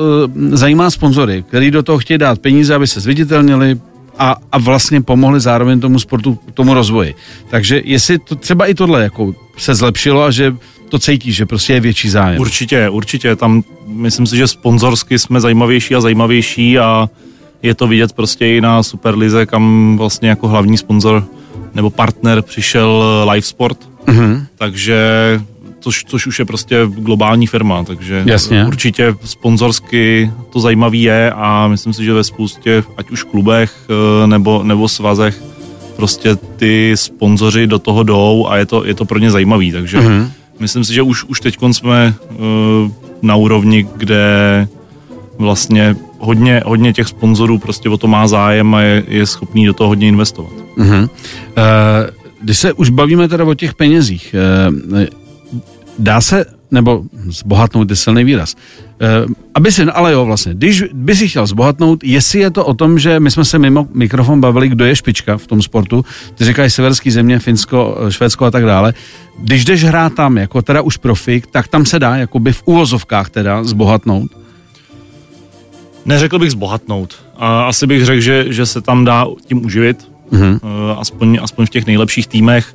zajímá 0.51 0.91
sponzory, 0.91 1.45
který 1.49 1.71
do 1.71 1.83
toho 1.83 1.99
chtějí 1.99 2.19
dát 2.19 2.39
peníze, 2.39 2.75
aby 2.75 2.87
se 2.87 3.01
zviditelnili, 3.01 3.81
a, 4.19 4.37
a 4.53 4.59
vlastně 4.59 5.01
pomohli 5.01 5.41
zároveň 5.41 5.81
tomu 5.81 5.99
sportu, 5.99 6.39
tomu 6.55 6.75
rozvoji. 6.75 7.15
Takže 7.51 7.83
jestli 7.85 8.19
to, 8.19 8.35
třeba 8.35 8.67
i 8.67 8.75
tohle 8.75 9.03
jako 9.03 9.35
se 9.57 9.75
zlepšilo 9.75 10.23
a 10.23 10.31
že 10.31 10.57
to 10.89 10.99
cítí, 10.99 11.33
že 11.33 11.47
prostě 11.47 11.73
je 11.73 11.81
větší 11.81 12.09
zájem. 12.09 12.41
Určitě, 12.41 12.89
určitě. 12.89 13.37
Tam 13.37 13.63
myslím 13.87 14.27
si, 14.27 14.37
že 14.37 14.49
sponzorsky 14.49 15.19
jsme 15.19 15.41
zajímavější 15.41 15.95
a 15.95 16.01
zajímavější 16.01 16.79
a 16.79 17.11
je 17.63 17.75
to 17.75 17.87
vidět 17.87 18.13
prostě 18.13 18.47
i 18.47 18.61
na 18.61 18.83
Superlize, 18.83 19.47
kam 19.47 19.97
vlastně 19.99 20.29
jako 20.29 20.49
hlavní 20.49 20.79
sponzor 20.79 21.25
nebo 21.75 21.91
partner 21.91 22.43
přišel 22.43 23.05
Live 23.31 23.43
Sport. 23.43 23.79
Mm-hmm. 24.07 24.47
Takže 24.59 25.01
což, 25.89 26.05
což 26.05 26.27
už 26.27 26.39
je 26.39 26.45
prostě 26.45 26.77
globální 26.87 27.47
firma, 27.47 27.85
takže 27.85 28.23
Jasně. 28.27 28.65
určitě 28.67 29.15
sponzorsky 29.25 30.31
to 30.51 30.61
zajímavý 30.61 31.03
je 31.03 31.33
a 31.33 31.69
myslím 31.69 31.93
si, 31.93 32.05
že 32.05 32.13
ve 32.13 32.25
spoustě, 32.25 32.85
ať 32.97 33.11
už 33.11 33.23
klubech 33.23 33.73
eh, 33.89 34.27
nebo, 34.27 34.63
nebo 34.63 34.89
svazech, 34.89 35.43
prostě 35.97 36.37
ty 36.37 36.93
sponzoři 36.95 37.67
do 37.67 37.79
toho 37.79 38.03
jdou 38.03 38.47
a 38.51 38.57
je 38.57 38.67
to, 38.67 38.85
je 38.85 38.95
to 38.95 39.05
pro 39.05 39.19
ně 39.19 39.31
zajímavý, 39.31 39.73
takže 39.73 39.99
mm-hmm. 39.99 40.31
myslím 40.61 40.85
si, 40.85 40.95
že 40.95 41.03
už, 41.03 41.25
už 41.25 41.41
teď 41.41 41.57
jsme 41.73 42.15
uh, 42.31 42.37
na 43.23 43.37
úrovni, 43.37 43.87
kde 43.97 44.69
vlastně 45.39 45.97
hodně, 46.19 46.63
hodně 46.67 46.93
těch 46.93 47.09
sponzorů 47.09 47.59
prostě 47.59 47.89
o 47.89 47.97
to 47.97 48.07
má 48.09 48.29
zájem 48.29 48.75
a 48.75 48.81
je, 48.81 49.05
je 49.09 49.27
schopný 49.27 49.67
do 49.67 49.73
toho 49.73 49.89
hodně 49.89 50.09
investovat. 50.09 50.53
Uh-huh. 50.77 51.03
Uh, 51.03 51.09
když 52.41 52.59
se 52.59 52.73
už 52.73 52.91
bavíme 52.91 53.29
teda 53.29 53.45
o 53.45 53.55
těch 53.55 53.75
penězích, 53.75 54.35
dá 55.99 56.21
se, 56.21 56.47
nebo 56.71 57.03
zbohatnout 57.29 57.91
je 57.91 57.97
silný 57.97 58.25
výraz, 58.25 58.55
uh, 59.25 59.33
aby 59.55 59.73
si, 59.73 59.83
ale 59.83 60.13
jo 60.13 60.25
vlastně, 60.25 60.55
když 60.55 60.85
by 60.93 61.17
si 61.17 61.29
chtěl 61.29 61.47
zbohatnout, 61.47 62.05
jestli 62.05 62.41
je 62.41 62.51
to 62.51 62.65
o 62.65 62.75
tom, 62.75 62.99
že 62.99 63.21
my 63.21 63.31
jsme 63.31 63.45
se 63.45 63.59
mimo 63.59 63.89
mikrofon 63.95 64.41
bavili, 64.41 64.69
kdo 64.69 64.85
je 64.85 64.97
špička 64.97 65.39
v 65.39 65.47
tom 65.47 65.63
sportu, 65.63 66.05
ty 66.35 66.45
říkají 66.45 66.71
severský 66.71 67.11
země, 67.11 67.39
Finsko, 67.39 67.97
Švédsko 68.09 68.45
a 68.45 68.51
tak 68.51 68.65
dále, 68.65 68.95
když 69.39 69.65
jdeš 69.65 69.85
hrát 69.85 70.15
tam 70.15 70.39
jako 70.39 70.63
teda 70.63 70.81
už 70.83 70.97
profik, 70.97 71.47
tak 71.47 71.69
tam 71.69 71.87
se 71.87 71.99
dá 71.99 72.17
jakoby 72.17 72.53
v 72.53 72.63
úvozovkách 72.65 73.31
teda 73.31 73.65
zbohatnout. 73.65 74.31
Neřekl 76.05 76.39
bych 76.39 76.51
zbohatnout. 76.51 77.15
A 77.37 77.63
asi 77.63 77.87
bych 77.87 78.05
řekl, 78.05 78.21
že, 78.21 78.53
že 78.53 78.67
se 78.67 78.81
tam 78.81 79.05
dá 79.05 79.27
tím 79.47 79.65
uživit, 79.65 80.09
mm-hmm. 80.33 80.61
aspoň, 80.99 81.39
aspoň 81.43 81.67
v 81.67 81.71
těch 81.71 81.87
nejlepších 81.87 82.27
týmech, 82.27 82.75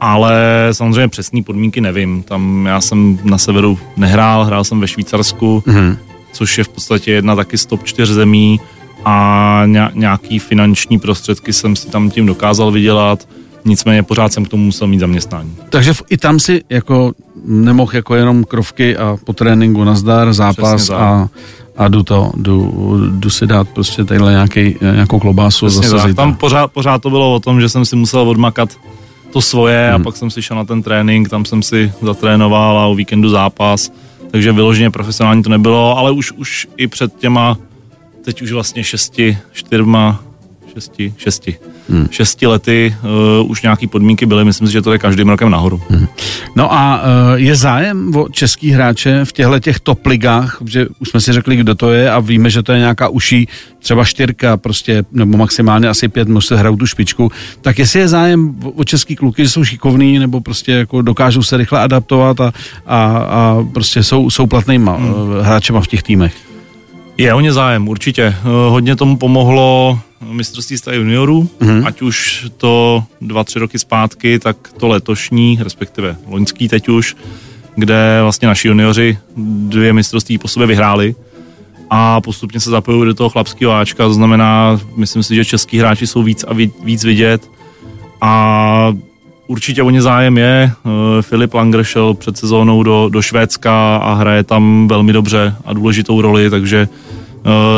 ale 0.00 0.68
samozřejmě 0.72 1.08
přesné 1.08 1.42
podmínky 1.42 1.80
nevím. 1.80 2.22
Tam 2.22 2.66
já 2.66 2.80
jsem 2.80 3.18
na 3.24 3.38
severu 3.38 3.78
nehrál, 3.96 4.44
hrál 4.44 4.64
jsem 4.64 4.80
ve 4.80 4.88
Švýcarsku, 4.88 5.62
mm-hmm. 5.66 5.96
což 6.32 6.58
je 6.58 6.64
v 6.64 6.68
podstatě 6.68 7.12
jedna 7.12 7.36
taky 7.36 7.58
z 7.58 7.66
top 7.66 7.84
čtyř 7.84 8.08
zemí 8.08 8.60
a 9.04 9.62
nějaký 9.94 10.38
finanční 10.38 10.98
prostředky 10.98 11.52
jsem 11.52 11.76
si 11.76 11.88
tam 11.88 12.10
tím 12.10 12.26
dokázal 12.26 12.70
vydělat, 12.70 13.28
nicméně 13.64 14.02
pořád 14.02 14.32
jsem 14.32 14.44
k 14.44 14.48
tomu 14.48 14.64
musel 14.64 14.86
mít 14.86 14.98
zaměstnání. 14.98 15.56
Takže 15.70 15.92
i 16.10 16.16
tam 16.16 16.40
si 16.40 16.64
jako 16.68 17.12
nemohl 17.44 17.90
jako 17.94 18.14
jenom 18.14 18.44
krovky 18.44 18.96
a 18.96 19.16
po 19.24 19.32
tréninku 19.32 19.84
nazdar, 19.84 20.32
zápas 20.32 20.90
a, 20.90 21.28
a 21.76 21.88
jdu 21.88 22.02
to, 22.02 22.32
jdu, 22.36 22.72
jdu 23.10 23.30
si 23.30 23.46
dát 23.46 23.68
prostě 23.68 24.04
tadyhle 24.04 24.32
nějaký, 24.32 24.76
nějakou 24.80 25.18
klobásu. 25.18 25.66
Přesně 25.66 25.88
zase 25.88 26.06
tak. 26.06 26.16
Tam 26.16 26.34
pořád, 26.34 26.72
pořád 26.72 27.02
to 27.02 27.10
bylo 27.10 27.34
o 27.34 27.40
tom, 27.40 27.60
že 27.60 27.68
jsem 27.68 27.84
si 27.84 27.96
musel 27.96 28.20
odmakat 28.20 28.68
to 29.36 29.40
svoje 29.40 29.86
hmm. 29.86 30.00
a 30.00 30.04
pak 30.04 30.16
jsem 30.16 30.30
si 30.30 30.42
šel 30.42 30.56
na 30.56 30.64
ten 30.64 30.82
trénink, 30.82 31.28
tam 31.28 31.44
jsem 31.44 31.62
si 31.62 31.92
zatrénoval 32.02 32.78
a 32.78 32.86
o 32.86 32.94
víkendu 32.94 33.28
zápas, 33.28 33.92
takže 34.30 34.52
vyloženě 34.52 34.90
profesionální 34.90 35.42
to 35.42 35.50
nebylo, 35.50 35.98
ale 35.98 36.10
už, 36.12 36.32
už 36.32 36.68
i 36.76 36.86
před 36.86 37.16
těma, 37.16 37.56
teď 38.24 38.42
už 38.42 38.52
vlastně 38.52 38.84
šesti, 38.84 39.38
čtyřma, 39.52 40.22
šesti, 40.72 41.14
šesti, 41.16 41.56
hmm. 41.88 42.06
šesti 42.10 42.46
lety 42.46 42.96
uh, 43.40 43.50
už 43.50 43.62
nějaký 43.62 43.86
podmínky 43.86 44.26
byly, 44.26 44.44
myslím 44.44 44.66
si, 44.66 44.72
že 44.72 44.82
to 44.82 44.92
je 44.92 44.98
každým 44.98 45.28
rokem 45.28 45.50
nahoru. 45.50 45.82
Hmm. 45.90 46.06
No 46.56 46.72
a 46.72 47.02
uh, 47.02 47.34
je 47.34 47.56
zájem 47.56 48.16
o 48.16 48.28
český 48.28 48.70
hráče 48.70 49.24
v 49.24 49.32
těchto 49.32 49.58
těch 49.58 49.80
top 49.80 50.06
ligách, 50.06 50.58
že 50.64 50.86
už 50.98 51.08
jsme 51.08 51.20
si 51.20 51.32
řekli, 51.32 51.56
kdo 51.56 51.74
to 51.74 51.92
je 51.92 52.10
a 52.10 52.20
víme, 52.20 52.50
že 52.50 52.62
to 52.62 52.72
je 52.72 52.78
nějaká 52.78 53.08
uší 53.08 53.48
třeba 53.78 54.04
čtyřka 54.04 54.56
prostě, 54.56 55.04
nebo 55.12 55.38
maximálně 55.38 55.88
asi 55.88 56.08
pět, 56.08 56.28
se 56.38 56.56
hrajou 56.56 56.76
tu 56.76 56.86
špičku, 56.86 57.32
tak 57.60 57.78
jestli 57.78 58.00
je 58.00 58.08
zájem 58.08 58.54
o 58.74 58.84
český 58.84 59.16
kluky, 59.16 59.42
že 59.42 59.50
jsou 59.50 59.64
šikovní, 59.64 60.18
nebo 60.18 60.40
prostě 60.40 60.72
jako 60.72 61.02
dokážou 61.02 61.42
se 61.42 61.56
rychle 61.56 61.80
adaptovat 61.80 62.40
a, 62.40 62.52
a, 62.86 63.18
a 63.18 63.64
prostě 63.72 64.02
jsou, 64.02 64.30
jsou 64.30 64.46
platnýma 64.46 64.96
hmm. 64.96 65.14
Eh, 65.40 65.42
hráčema 65.42 65.80
v 65.80 65.86
těch 65.86 66.02
týmech. 66.02 66.34
Je 67.18 67.34
o 67.34 67.40
ně 67.40 67.52
zájem, 67.52 67.88
určitě. 67.88 68.34
Hodně 68.68 68.96
tomu 68.96 69.16
pomohlo 69.16 70.00
mistrovství 70.20 70.78
stavu 70.78 70.96
juniorů, 70.96 71.48
mm-hmm. 71.60 71.86
ať 71.86 72.02
už 72.02 72.46
to 72.56 73.04
dva, 73.20 73.44
tři 73.44 73.58
roky 73.58 73.78
zpátky, 73.78 74.38
tak 74.38 74.56
to 74.76 74.88
letošní, 74.88 75.58
respektive 75.60 76.16
loňský 76.26 76.68
teď 76.68 76.88
už, 76.88 77.16
kde 77.74 78.18
vlastně 78.22 78.48
naši 78.48 78.68
junioři 78.68 79.18
dvě 79.68 79.92
mistrovství 79.92 80.38
po 80.38 80.48
sobě 80.48 80.66
vyhráli 80.66 81.14
a 81.90 82.20
postupně 82.20 82.60
se 82.60 82.70
zapojují 82.70 83.06
do 83.06 83.14
toho 83.14 83.30
chlapského 83.30 83.72
áčka, 83.72 84.04
to 84.04 84.14
znamená, 84.14 84.80
myslím 84.96 85.22
si, 85.22 85.34
že 85.34 85.44
český 85.44 85.78
hráči 85.78 86.06
jsou 86.06 86.22
víc 86.22 86.44
a 86.48 86.52
víc 86.84 87.04
vidět 87.04 87.50
a 88.20 88.94
určitě 89.46 89.82
o 89.82 89.90
ně 89.90 90.02
zájem 90.02 90.38
je. 90.38 90.72
Eh, 90.72 91.22
Filip 91.22 91.54
Langer 91.54 91.84
šel 91.84 92.14
před 92.14 92.36
sezónou 92.36 92.82
do, 92.82 93.08
do 93.12 93.22
Švédska 93.22 93.96
a 93.96 94.14
hraje 94.14 94.44
tam 94.44 94.88
velmi 94.88 95.12
dobře 95.12 95.56
a 95.64 95.72
důležitou 95.72 96.20
roli, 96.20 96.50
takže 96.50 96.88
Uh, 96.88 97.05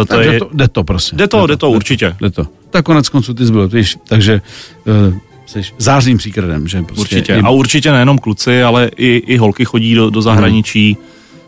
to 0.07 0.15
takže 0.15 0.33
je... 0.33 0.39
to, 0.39 0.51
jde 0.53 0.69
to 0.69 0.85
prostě. 0.85 1.17
Jde 1.17 1.29
to, 1.29 1.37
jde 1.37 1.41
to, 1.41 1.47
jde 1.47 1.57
to 1.57 1.71
určitě. 1.71 2.17
Jde 2.21 2.31
to. 2.31 2.47
Tak 2.71 2.85
konec 2.85 3.09
konců 3.09 3.35
ty 3.35 3.47
zbyl, 3.47 3.69
víš, 3.69 3.97
takže 4.09 4.41
uh, 4.87 5.15
jsi 5.47 5.63
zářným 5.79 6.19
příkladem, 6.19 6.69
že 6.69 6.83
prostě 6.83 7.01
Určitě. 7.01 7.35
I... 7.35 7.41
A 7.41 7.51
určitě 7.51 7.93
nejenom 7.93 8.19
kluci, 8.19 8.63
ale 8.63 8.91
i, 8.97 9.23
i 9.27 9.37
holky 9.37 9.65
chodí 9.65 9.95
do, 9.95 10.11
do 10.11 10.23
zahraničí. 10.23 10.97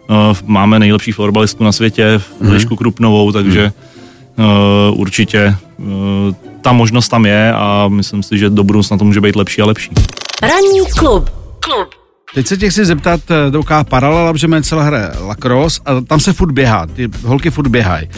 Hmm. 0.08 0.30
Uh, 0.30 0.36
máme 0.44 0.78
nejlepší 0.78 1.12
florbalistku 1.12 1.64
na 1.64 1.72
světě, 1.72 2.20
v 2.40 2.52
Lišku 2.52 2.68
hmm. 2.68 2.76
Krupnovou, 2.76 3.32
takže 3.32 3.72
hmm. 4.36 4.46
uh, 4.46 5.00
určitě 5.00 5.54
uh, 5.76 5.86
ta 6.60 6.72
možnost 6.72 7.08
tam 7.08 7.26
je 7.26 7.52
a 7.52 7.88
myslím 7.88 8.22
si, 8.22 8.38
že 8.38 8.50
do 8.50 8.64
budoucna 8.64 8.98
to 8.98 9.04
může 9.04 9.20
být 9.20 9.36
lepší 9.36 9.62
a 9.62 9.66
lepší. 9.66 9.90
Ranní 10.42 10.90
klub. 10.98 11.30
Klub. 11.60 11.99
Teď 12.34 12.46
se 12.46 12.56
tě 12.56 12.70
chci 12.70 12.84
zeptat, 12.84 13.20
eh, 13.30 13.50
taková 13.50 13.84
paralela, 13.84 14.36
že 14.36 14.48
celá 14.62 14.82
hraje 14.82 15.10
lacrosse 15.20 15.80
a 15.84 16.00
tam 16.00 16.20
se 16.20 16.32
furt 16.32 16.52
běhá, 16.52 16.86
ty 16.86 17.08
holky 17.24 17.50
furt 17.50 17.68
běhají. 17.68 18.08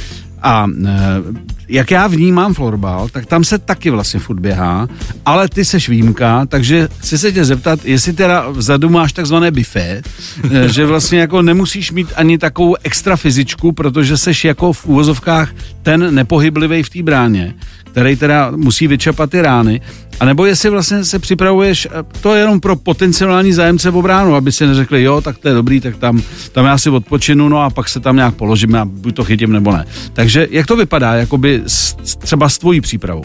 A 0.42 0.66
e, 0.86 1.22
jak 1.68 1.90
já 1.90 2.06
vnímám 2.06 2.54
florbal, 2.54 3.08
tak 3.08 3.26
tam 3.26 3.44
se 3.44 3.58
taky 3.58 3.90
vlastně 3.90 4.20
furt 4.20 4.40
běhá, 4.40 4.88
ale 5.26 5.48
ty 5.48 5.64
seš 5.64 5.88
výjimka, 5.88 6.46
takže 6.46 6.88
chci 6.98 7.18
se 7.18 7.32
tě 7.32 7.44
zeptat, 7.44 7.84
jestli 7.84 8.12
teda 8.12 8.48
vzadu 8.48 8.88
máš 8.88 9.12
takzvané 9.12 9.50
buffet, 9.50 10.02
e, 10.50 10.68
že 10.72 10.86
vlastně 10.86 11.20
jako 11.20 11.42
nemusíš 11.42 11.92
mít 11.92 12.12
ani 12.16 12.38
takovou 12.38 12.76
extra 12.82 13.16
fyzičku, 13.16 13.72
protože 13.72 14.16
seš 14.16 14.44
jako 14.44 14.72
v 14.72 14.86
úvozovkách 14.86 15.52
ten 15.82 16.14
nepohyblivý 16.14 16.82
v 16.82 16.90
té 16.90 17.02
bráně, 17.02 17.54
který 17.84 18.16
teda 18.16 18.50
musí 18.56 18.86
vyčapat 18.86 19.30
ty 19.30 19.42
rány, 19.42 19.80
a 20.20 20.24
nebo 20.24 20.46
jestli 20.46 20.70
vlastně 20.70 21.04
se 21.04 21.18
připravuješ, 21.18 21.88
to 22.20 22.34
je 22.34 22.40
jenom 22.40 22.60
pro 22.60 22.76
potenciální 22.76 23.52
zájemce 23.52 23.90
v 23.90 24.02
bránu, 24.02 24.34
aby 24.34 24.52
si 24.52 24.66
neřekli, 24.66 25.02
jo, 25.02 25.20
tak 25.20 25.38
to 25.38 25.48
je 25.48 25.54
dobrý, 25.54 25.80
tak 25.80 25.96
tam, 25.96 26.22
tam 26.52 26.66
já 26.66 26.78
si 26.78 26.90
odpočinu, 26.90 27.48
no 27.48 27.62
a 27.62 27.70
pak 27.70 27.88
se 27.88 28.00
tam 28.00 28.16
nějak 28.16 28.34
položíme 28.34 28.80
a 28.80 28.84
buď 28.84 29.14
to 29.14 29.24
chytím 29.24 29.52
nebo 29.52 29.72
ne. 29.72 29.84
Takže 30.12 30.48
jak 30.50 30.66
to 30.66 30.76
vypadá, 30.76 31.14
jakoby 31.14 31.51
s, 31.66 31.94
třeba 32.18 32.48
s 32.48 32.58
tvojí 32.58 32.80
přípravou? 32.80 33.22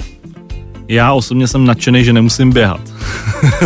Já 0.87 1.13
osobně 1.13 1.47
jsem 1.47 1.65
nadšený, 1.65 2.03
že 2.03 2.13
nemusím 2.13 2.51
běhat. 2.51 2.81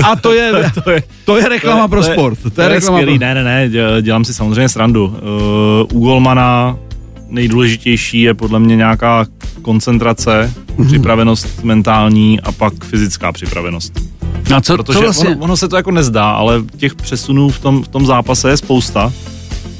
A 0.03 0.15
to 0.21 0.33
je, 0.33 0.71
to, 0.83 0.91
je, 0.91 1.03
to 1.25 1.37
je 1.37 1.49
reklama 1.49 1.77
to 1.77 1.83
je, 1.83 1.89
pro 1.89 2.03
sport. 2.03 2.39
To 2.41 2.47
je, 2.47 2.51
to 2.51 2.61
je 2.61 2.67
reklama 2.67 2.97
skvělý. 2.97 3.19
Pro... 3.19 3.27
Ne, 3.27 3.35
ne, 3.35 3.43
ne, 3.43 3.69
dělám 4.01 4.25
si 4.25 4.33
samozřejmě 4.33 4.69
srandu. 4.69 5.05
Uh, 5.05 5.97
u 5.97 6.05
Golmana 6.05 6.77
nejdůležitější 7.29 8.21
je 8.21 8.33
podle 8.33 8.59
mě 8.59 8.75
nějaká 8.75 9.25
koncentrace, 9.61 10.53
mm-hmm. 10.53 10.87
připravenost 10.87 11.63
mentální 11.63 12.41
a 12.41 12.51
pak 12.51 12.85
fyzická 12.85 13.31
připravenost. 13.31 13.93
A 14.55 14.61
co, 14.61 14.77
Protože 14.77 14.99
co 14.99 15.01
vlastně? 15.01 15.29
ono, 15.29 15.39
ono 15.39 15.57
se 15.57 15.67
to 15.67 15.75
jako 15.75 15.91
nezdá, 15.91 16.31
ale 16.31 16.63
těch 16.77 16.95
přesunů 16.95 17.49
v 17.49 17.59
tom, 17.59 17.83
v 17.83 17.87
tom 17.87 18.05
zápase 18.05 18.49
je 18.49 18.57
spousta 18.57 19.13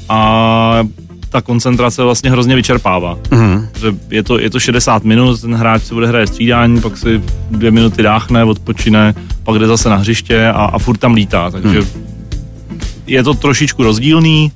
a 0.08 0.88
ta 1.32 1.40
koncentrace 1.40 2.02
vlastně 2.02 2.30
hrozně 2.30 2.56
vyčerpává. 2.56 3.18
Mm-hmm. 3.22 3.68
Že 3.80 3.94
je, 4.10 4.22
to, 4.22 4.38
je 4.38 4.50
to 4.50 4.60
60 4.60 5.04
minut, 5.04 5.40
ten 5.40 5.54
hráč 5.54 5.82
se 5.82 5.94
bude 5.94 6.06
hrát 6.06 6.26
střídání, 6.26 6.80
pak 6.80 6.96
si 6.96 7.22
dvě 7.50 7.70
minuty 7.70 8.02
dáchne, 8.02 8.44
odpočine, 8.44 9.14
pak 9.44 9.58
jde 9.58 9.66
zase 9.66 9.88
na 9.88 9.96
hřiště 9.96 10.48
a, 10.48 10.64
a 10.64 10.78
furt 10.78 10.96
tam 10.96 11.14
lítá, 11.14 11.50
takže 11.50 11.80
mm. 11.80 11.86
je 13.06 13.22
to 13.22 13.34
trošičku 13.34 13.82
rozdílný, 13.82 14.52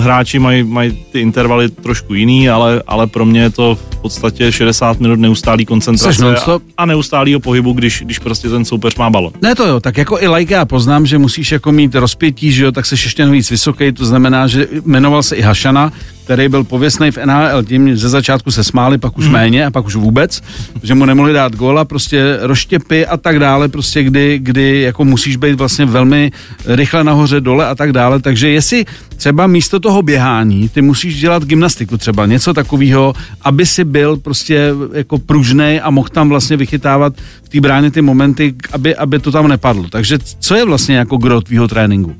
hráči 0.00 0.38
mají, 0.38 0.62
mají 0.62 1.04
ty 1.12 1.20
intervaly 1.20 1.68
trošku 1.68 2.14
jiný, 2.14 2.48
ale, 2.48 2.82
ale 2.86 3.06
pro 3.06 3.24
mě 3.24 3.40
je 3.40 3.50
to 3.50 3.78
v 3.90 3.96
podstatě 3.96 4.52
60 4.52 5.00
minut 5.00 5.20
neustálý 5.20 5.66
koncentrace 5.66 6.36
a, 6.36 6.58
a 6.78 6.86
neustálýho 6.86 7.40
pohybu, 7.40 7.72
když, 7.72 8.02
když 8.04 8.18
prostě 8.18 8.48
ten 8.48 8.64
soupeř 8.64 8.94
má 8.94 9.10
balon. 9.10 9.32
Ne 9.42 9.54
to 9.54 9.66
jo, 9.66 9.80
tak 9.80 9.96
jako 9.96 10.20
i 10.20 10.28
like 10.28 10.54
já 10.54 10.64
poznám, 10.64 11.06
že 11.06 11.18
musíš 11.18 11.52
jako 11.52 11.72
mít 11.72 11.94
rozpětí, 11.94 12.52
že 12.52 12.64
jo, 12.64 12.72
tak 12.72 12.86
se 12.86 12.94
ještě 12.94 13.26
víc 13.26 13.50
vysoký, 13.50 13.92
to 13.92 14.06
znamená, 14.06 14.46
že 14.46 14.68
jmenoval 14.84 15.22
se 15.22 15.36
i 15.36 15.42
Hašana, 15.42 15.92
který 16.26 16.48
byl 16.48 16.64
pověstný 16.64 17.10
v 17.10 17.18
NHL, 17.26 17.62
tím 17.62 17.96
ze 17.96 18.08
začátku 18.08 18.50
se 18.50 18.64
smáli, 18.64 18.98
pak 18.98 19.18
už 19.18 19.24
hmm. 19.24 19.32
méně 19.32 19.66
a 19.66 19.70
pak 19.70 19.86
už 19.86 19.94
vůbec, 19.94 20.42
že 20.82 20.94
mu 20.94 21.04
nemohli 21.04 21.32
dát 21.32 21.56
góla, 21.56 21.84
prostě 21.84 22.38
roštěpy 22.40 23.06
a 23.06 23.16
tak 23.16 23.38
dále, 23.38 23.68
prostě 23.68 24.02
kdy, 24.02 24.38
kdy 24.42 24.80
jako 24.80 25.04
musíš 25.04 25.36
být 25.36 25.54
vlastně 25.54 25.86
velmi 25.86 26.32
rychle 26.66 27.04
nahoře, 27.04 27.40
dole 27.40 27.66
a 27.66 27.74
tak 27.74 27.92
dále, 27.92 28.20
takže 28.20 28.48
jestli 28.48 28.84
třeba 29.16 29.46
místo 29.46 29.80
toho 29.80 30.02
běhání, 30.02 30.68
ty 30.68 30.82
musíš 30.82 31.20
dělat 31.20 31.44
gymnastiku 31.44 31.96
třeba, 31.98 32.26
něco 32.26 32.54
takového, 32.54 33.14
aby 33.42 33.66
si 33.66 33.84
byl 33.84 34.16
prostě 34.16 34.70
jako 34.92 35.18
pružnej 35.18 35.80
a 35.82 35.90
mohl 35.90 36.08
tam 36.08 36.28
vlastně 36.28 36.56
vychytávat 36.56 37.12
v 37.42 37.48
té 37.48 37.60
bráně 37.60 37.90
ty 37.90 38.02
momenty, 38.02 38.54
aby, 38.72 38.96
aby 38.96 39.18
to 39.18 39.32
tam 39.32 39.48
nepadlo. 39.48 39.88
Takže 39.90 40.18
co 40.38 40.54
je 40.54 40.64
vlastně 40.64 40.96
jako 40.96 41.16
gro 41.16 41.40
tvýho 41.40 41.68
tréninku? 41.68 42.14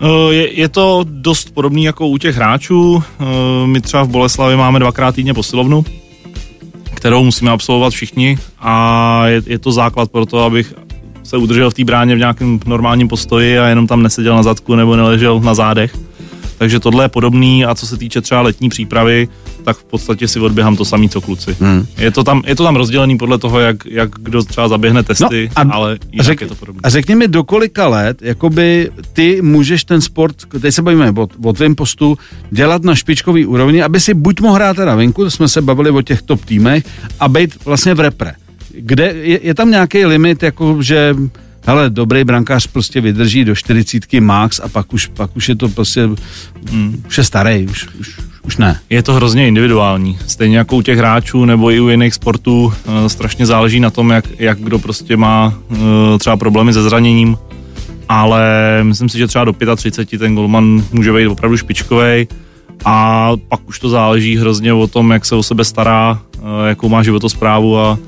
Eh, 0.00 0.34
Je, 0.34 0.52
je 0.60 0.68
to 0.68 1.04
dost 1.08 1.54
podobný 1.54 1.84
jako 1.84 2.08
u 2.08 2.18
těch 2.18 2.36
hráčů. 2.36 3.02
Eh, 3.20 3.66
My 3.66 3.80
třeba 3.80 4.02
v 4.02 4.08
Boleslavi 4.08 4.56
máme 4.56 4.78
dvakrát 4.78 5.14
týdně 5.14 5.34
posilovnu, 5.34 5.84
kterou 6.94 7.24
musíme 7.24 7.50
absolvovat 7.50 7.92
všichni 7.92 8.38
a 8.58 9.22
je, 9.26 9.42
je 9.46 9.58
to 9.58 9.72
základ 9.72 10.10
pro 10.10 10.26
to, 10.26 10.44
abych 10.44 10.74
se 11.22 11.36
udržel 11.36 11.70
v 11.70 11.74
té 11.74 11.84
bráně 11.84 12.14
v 12.14 12.18
nějakém 12.18 12.60
normálním 12.66 13.08
postoji 13.08 13.58
a 13.58 13.66
jenom 13.66 13.86
tam 13.86 14.02
neseděl 14.02 14.36
na 14.36 14.42
zadku 14.42 14.74
nebo 14.74 14.96
neležel 14.96 15.40
na 15.40 15.54
zádech. 15.54 15.96
Takže 16.58 16.80
tohle 16.80 17.04
je 17.04 17.08
podobný 17.08 17.64
a 17.64 17.74
co 17.74 17.86
se 17.86 17.96
týče 17.96 18.20
třeba 18.20 18.40
letní 18.40 18.68
přípravy, 18.68 19.28
tak 19.64 19.76
v 19.76 19.84
podstatě 19.84 20.28
si 20.28 20.40
odběhám 20.40 20.76
to 20.76 20.84
samý, 20.84 21.08
co 21.08 21.20
kluci. 21.20 21.56
Hmm. 21.60 21.86
Je, 21.98 22.10
to 22.10 22.24
tam, 22.24 22.42
je 22.46 22.56
to 22.56 22.64
tam 22.64 22.76
rozdělený 22.76 23.18
podle 23.18 23.38
toho, 23.38 23.58
jak, 23.60 23.86
jak 23.86 24.10
kdo 24.18 24.42
třeba 24.44 24.68
zaběhne 24.68 25.02
testy, 25.02 25.50
a- 25.56 25.60
ale 25.70 25.98
jinak 26.12 26.26
řek, 26.26 26.40
je 26.40 26.46
to 26.46 26.54
podobné. 26.54 26.80
a 26.84 26.88
řekni 26.88 27.14
mi, 27.14 27.28
do 27.28 27.44
kolika 27.44 27.88
let 27.88 28.18
jakoby 28.22 28.90
ty 29.12 29.42
můžeš 29.42 29.84
ten 29.84 30.00
sport, 30.00 30.36
teď 30.60 30.74
se 30.74 30.82
bavíme 30.82 31.10
o, 31.10 31.28
o 31.44 31.52
tvém 31.52 31.74
postu, 31.74 32.18
dělat 32.50 32.82
na 32.84 32.94
špičkový 32.94 33.46
úrovni, 33.46 33.82
aby 33.82 34.00
si 34.00 34.14
buď 34.14 34.40
mohl 34.40 34.54
hrát 34.54 34.76
teda 34.76 34.94
venku, 34.94 35.24
to 35.24 35.30
jsme 35.30 35.48
se 35.48 35.62
bavili 35.62 35.90
o 35.90 36.02
těch 36.02 36.22
top 36.22 36.44
týmech, 36.44 36.84
a 37.20 37.28
být 37.28 37.64
vlastně 37.64 37.94
v 37.94 38.00
repre. 38.00 38.34
Kde 38.78 39.04
je, 39.04 39.40
je 39.42 39.54
tam 39.54 39.70
nějaký 39.70 40.04
limit, 40.06 40.42
jako 40.42 40.76
že 40.82 41.14
hele, 41.66 41.90
dobrý 41.90 42.24
brankář 42.24 42.66
prostě 42.66 43.00
vydrží 43.00 43.44
do 43.44 43.54
40 43.54 44.12
max 44.12 44.60
a 44.60 44.68
pak 44.68 44.92
už, 44.92 45.06
pak 45.06 45.36
už 45.36 45.48
je 45.48 45.56
to 45.56 45.68
prostě, 45.68 46.08
hmm. 46.70 47.02
už 47.06 47.18
je 47.18 47.24
starý, 47.24 47.66
už, 47.66 47.88
už, 48.00 48.20
už 48.42 48.56
ne. 48.56 48.80
Je 48.90 49.02
to 49.02 49.12
hrozně 49.12 49.48
individuální. 49.48 50.18
Stejně 50.26 50.58
jako 50.58 50.76
u 50.76 50.82
těch 50.82 50.98
hráčů 50.98 51.44
nebo 51.44 51.70
i 51.70 51.80
u 51.80 51.88
jiných 51.88 52.14
sportů 52.14 52.72
e, 52.86 53.08
strašně 53.08 53.46
záleží 53.46 53.80
na 53.80 53.90
tom, 53.90 54.10
jak, 54.10 54.24
jak 54.38 54.58
kdo 54.58 54.78
prostě 54.78 55.16
má 55.16 55.54
e, 55.70 56.18
třeba 56.18 56.36
problémy 56.36 56.72
se 56.72 56.82
zraněním. 56.82 57.38
Ale 58.08 58.44
myslím 58.82 59.08
si, 59.08 59.18
že 59.18 59.26
třeba 59.26 59.44
do 59.44 59.76
35 59.76 60.18
ten 60.18 60.34
golman 60.34 60.84
může 60.92 61.12
být 61.12 61.26
opravdu 61.26 61.56
špičkový. 61.56 62.28
A 62.84 63.30
pak 63.48 63.68
už 63.68 63.78
to 63.78 63.88
záleží 63.88 64.36
hrozně 64.36 64.72
o 64.72 64.86
tom, 64.86 65.10
jak 65.10 65.24
se 65.24 65.34
o 65.34 65.42
sebe 65.42 65.64
stará, 65.64 66.22
e, 66.38 66.68
jakou 66.68 66.88
má 66.88 67.02
životosprávu 67.02 67.78
a 67.78 67.98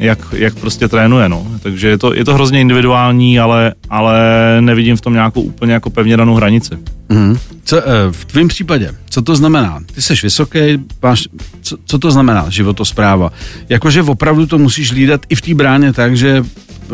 jak, 0.00 0.18
jak 0.32 0.54
prostě 0.54 0.88
trénuje. 0.88 1.28
No. 1.28 1.46
Takže 1.62 1.88
je 1.88 1.98
to, 1.98 2.14
je 2.14 2.24
to 2.24 2.34
hrozně 2.34 2.60
individuální, 2.60 3.40
ale, 3.40 3.74
ale 3.90 4.16
nevidím 4.60 4.96
v 4.96 5.00
tom 5.00 5.12
nějakou 5.12 5.42
úplně 5.42 5.72
jako 5.72 5.90
pevně 5.90 6.16
danou 6.16 6.34
hranici. 6.34 6.74
Mm. 7.08 7.38
Co, 7.64 7.78
eh, 7.78 7.82
v 8.10 8.24
tvém 8.24 8.48
případě, 8.48 8.94
co 9.10 9.22
to 9.22 9.36
znamená? 9.36 9.80
Ty 9.94 10.02
jsi 10.02 10.14
vysoký, 10.22 10.58
máš, 11.02 11.28
co, 11.62 11.76
co 11.84 11.98
to 11.98 12.10
znamená 12.10 12.46
životospráva? 12.48 13.32
Jakože 13.68 14.02
opravdu 14.02 14.46
to 14.46 14.58
musíš 14.58 14.92
lídat 14.92 15.20
i 15.28 15.34
v 15.34 15.40
té 15.40 15.54
bráně 15.54 15.92
tak, 15.92 16.16
že 16.16 16.44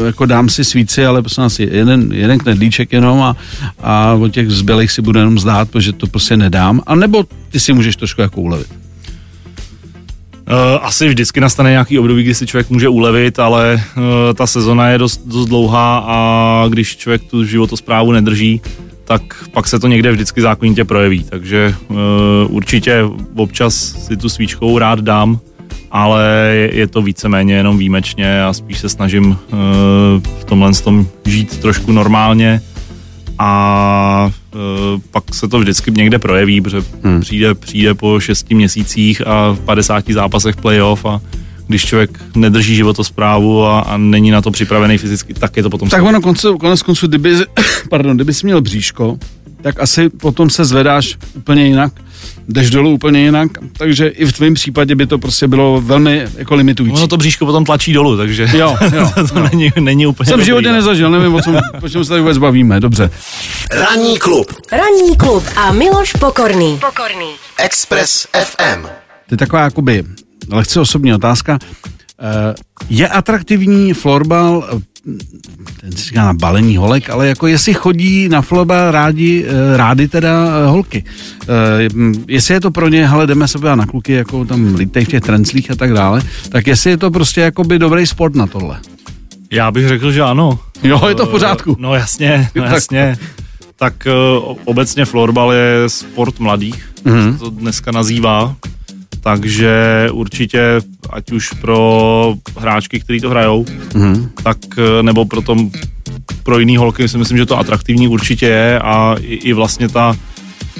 jako 0.06 0.26
dám 0.26 0.48
si 0.48 0.64
svíci, 0.64 1.06
ale 1.06 1.22
prosím 1.22 1.42
nás 1.42 1.58
jeden, 1.58 2.12
jeden 2.12 2.38
knedlíček 2.38 2.92
jenom 2.92 3.22
a, 3.22 3.36
a 3.82 4.12
o 4.12 4.28
těch 4.28 4.50
zbylých 4.50 4.90
si 4.90 5.02
budu 5.02 5.18
jenom 5.18 5.38
zdát, 5.38 5.70
protože 5.70 5.92
to 5.92 6.06
prostě 6.06 6.36
nedám. 6.36 6.80
A 6.86 6.94
nebo 6.94 7.24
ty 7.50 7.60
si 7.60 7.72
můžeš 7.72 7.96
trošku 7.96 8.20
jako 8.20 8.40
ulevit. 8.40 8.85
Uh, 10.50 10.86
asi 10.86 11.08
vždycky 11.08 11.40
nastane 11.40 11.70
nějaký 11.70 11.98
období, 11.98 12.22
kdy 12.22 12.34
si 12.34 12.46
člověk 12.46 12.70
může 12.70 12.88
ulevit, 12.88 13.38
ale 13.38 13.82
uh, 13.96 14.02
ta 14.34 14.46
sezona 14.46 14.88
je 14.88 14.98
dost, 14.98 15.26
dost 15.26 15.46
dlouhá 15.46 16.04
a 16.06 16.64
když 16.68 16.96
člověk 16.96 17.22
tu 17.22 17.44
životosprávu 17.44 18.12
nedrží, 18.12 18.60
tak 19.04 19.22
pak 19.52 19.66
se 19.66 19.78
to 19.78 19.86
někde 19.86 20.12
vždycky 20.12 20.40
zákonitě 20.40 20.84
projeví. 20.84 21.24
Takže 21.24 21.74
uh, 21.88 21.96
určitě 22.48 23.04
občas 23.36 23.74
si 24.06 24.16
tu 24.16 24.28
svíčkou 24.28 24.78
rád 24.78 25.00
dám, 25.00 25.38
ale 25.90 26.52
je, 26.72 26.86
to 26.86 27.02
víceméně 27.02 27.54
jenom 27.54 27.78
výjimečně 27.78 28.44
a 28.44 28.52
spíš 28.52 28.78
se 28.78 28.88
snažím 28.88 29.38
v 30.40 30.44
tomhle 30.44 30.72
tom 30.72 31.06
žít 31.24 31.58
trošku 31.58 31.92
normálně 31.92 32.60
a 33.38 34.30
pak 35.10 35.34
se 35.34 35.48
to 35.48 35.58
vždycky 35.58 35.90
někde 35.90 36.18
projeví, 36.18 36.60
protože 36.60 36.82
hmm. 37.02 37.20
přijde, 37.20 37.54
přijde 37.54 37.94
po 37.94 38.20
šesti 38.20 38.54
měsících 38.54 39.26
a 39.26 39.52
v 39.52 39.60
50 39.60 40.04
zápasech 40.08 40.56
playoff 40.56 41.06
a 41.06 41.20
když 41.66 41.84
člověk 41.84 42.20
nedrží 42.34 42.76
životosprávu 42.76 43.64
a, 43.64 43.80
a 43.80 43.96
není 43.96 44.30
na 44.30 44.42
to 44.42 44.50
připravený 44.50 44.98
fyzicky, 44.98 45.34
tak 45.34 45.56
je 45.56 45.62
to 45.62 45.70
potom... 45.70 45.88
Tak 45.88 46.02
ono 46.02 46.20
konce, 46.20 46.48
konec 46.60 46.82
konců, 46.82 47.06
kdyby, 47.06 47.34
pardon, 47.90 48.16
kdyby 48.16 48.34
jsi 48.34 48.46
měl 48.46 48.60
bříško, 48.60 49.18
tak 49.62 49.80
asi 49.80 50.08
potom 50.08 50.50
se 50.50 50.64
zvedáš 50.64 51.18
úplně 51.36 51.66
jinak, 51.66 51.92
jdeš 52.48 52.70
dolů 52.70 52.90
úplně 52.90 53.20
jinak, 53.20 53.50
takže 53.78 54.08
i 54.08 54.24
v 54.26 54.32
tvém 54.32 54.54
případě 54.54 54.94
by 54.94 55.06
to 55.06 55.18
prostě 55.18 55.48
bylo 55.48 55.80
velmi 55.80 56.26
jako 56.36 56.54
limitující. 56.54 56.96
Ono 56.96 57.08
to 57.08 57.16
bříško 57.16 57.46
potom 57.46 57.64
tlačí 57.64 57.92
dolů, 57.92 58.16
takže 58.16 58.48
Jo, 58.54 58.76
jo, 58.96 59.10
to 59.28 59.38
jo. 59.38 59.48
není, 59.52 59.70
není 59.80 60.06
úplně 60.06 60.26
Jsem 60.28 60.44
životě 60.44 60.68
no. 60.68 60.74
nezažil, 60.74 61.10
nevím, 61.10 61.34
o 61.34 61.42
čem, 61.42 61.60
o 61.82 61.88
čem 61.88 62.04
se 62.04 62.08
tady 62.08 62.20
vůbec 62.20 62.38
bavíme, 62.38 62.80
dobře. 62.80 63.10
Ranní 63.70 64.18
klub 64.18 64.52
Ranní 64.72 65.16
klub 65.16 65.44
a 65.56 65.72
Miloš 65.72 66.12
Pokorný. 66.12 66.78
Pokorný. 66.80 67.26
Express 67.58 68.26
FM. 68.44 68.82
To 69.28 69.34
je 69.34 69.36
taková 69.36 69.62
jakoby 69.62 70.04
lehce 70.52 70.80
osobní 70.80 71.14
otázka. 71.14 71.58
Eh, 72.20 72.54
Je 72.90 73.08
atraktivní 73.08 73.92
florbal, 73.92 74.80
ten 75.80 75.92
se 75.92 75.98
říká 76.04 76.24
na 76.24 76.32
balení 76.34 76.76
holek, 76.76 77.10
ale 77.10 77.28
jako 77.28 77.46
jestli 77.46 77.74
chodí 77.74 78.28
na 78.28 78.42
florbal 78.42 78.90
rádi, 78.90 79.44
eh, 79.48 79.76
rády 79.76 80.08
teda 80.08 80.30
eh, 80.30 80.66
holky. 80.66 81.04
Eh, 81.48 81.88
m, 81.94 82.12
Jestli 82.28 82.54
je 82.54 82.60
to 82.60 82.70
pro 82.70 82.88
ně, 82.88 83.08
hele, 83.08 83.26
jdeme 83.26 83.48
se 83.48 83.58
na 83.74 83.86
kluky, 83.86 84.12
jako 84.12 84.44
tam 84.44 84.74
lítej 84.74 85.04
v 85.04 85.08
těch 85.08 85.20
trenclích 85.20 85.70
a 85.70 85.74
tak 85.74 85.92
dále, 85.92 86.22
tak 86.48 86.66
jestli 86.66 86.90
je 86.90 86.96
to 86.96 87.10
prostě 87.10 87.40
jakoby 87.40 87.78
dobrý 87.78 88.06
sport 88.06 88.34
na 88.34 88.46
tohle. 88.46 88.80
Já 89.50 89.70
bych 89.70 89.88
řekl, 89.88 90.12
že 90.12 90.22
ano. 90.22 90.58
Jo, 90.82 91.00
je 91.08 91.14
to 91.14 91.26
v 91.26 91.30
pořádku. 91.30 91.76
No 91.78 91.94
jasně, 91.94 92.48
no 92.54 92.64
jasně. 92.64 93.18
Tak 93.76 93.94
obecně 94.64 95.04
florbal 95.04 95.52
je 95.52 95.84
sport 95.86 96.38
mladých, 96.38 96.86
Mhm. 97.04 97.32
se 97.32 97.38
to 97.38 97.50
dneska 97.50 97.90
nazývá. 97.92 98.56
Takže 99.26 100.08
určitě, 100.12 100.80
ať 101.10 101.32
už 101.32 101.52
pro 101.60 102.34
hráčky, 102.58 103.00
kteří 103.00 103.20
to 103.20 103.30
hrajou, 103.30 103.66
Mhm. 103.94 104.28
tak 104.42 104.56
eh, 104.78 105.02
nebo 105.02 105.24
pro, 105.24 105.42
tom, 105.42 105.70
pro 106.42 106.58
jiný 106.58 106.76
holky 106.76 107.08
si 107.08 107.18
myslím, 107.18 107.38
že 107.38 107.46
to 107.46 107.58
atraktivní 107.58 108.08
určitě 108.08 108.46
je 108.46 108.78
a 108.78 109.16
i, 109.20 109.34
i 109.34 109.52
vlastně 109.52 109.88
ta 109.88 110.16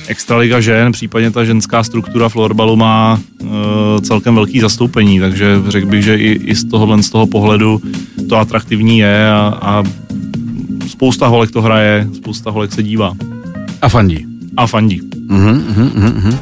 extraliga 0.07 0.61
žen, 0.61 0.93
případně 0.93 1.31
ta 1.31 1.45
ženská 1.45 1.83
struktura 1.85 2.29
florbalu 2.29 2.77
má 2.77 3.19
uh, 3.43 3.49
celkem 4.03 4.35
velký 4.35 4.61
zastoupení, 4.61 5.21
takže 5.21 5.47
řekl 5.69 5.87
bych, 5.87 6.05
že 6.05 6.17
i, 6.17 6.33
i 6.33 6.55
z 6.55 6.65
tohohle 6.65 7.03
z 7.03 7.11
toho 7.11 7.27
pohledu 7.27 7.83
to 8.29 8.37
atraktivní 8.37 8.99
je 8.99 9.31
a, 9.31 9.59
a 9.63 9.83
spousta 10.89 11.27
holek 11.27 11.51
to 11.51 11.63
hraje, 11.63 12.09
spousta 12.17 12.51
holek 12.51 12.73
se 12.73 12.83
dívá 12.83 13.13
A 13.83 13.89
fandí. 13.89 14.27
a 14.57 14.67
fandí. 14.67 15.01
Mhm, 15.29 15.65
mhm, 15.69 15.91
mhm, 15.95 16.13
mhm. 16.17 16.39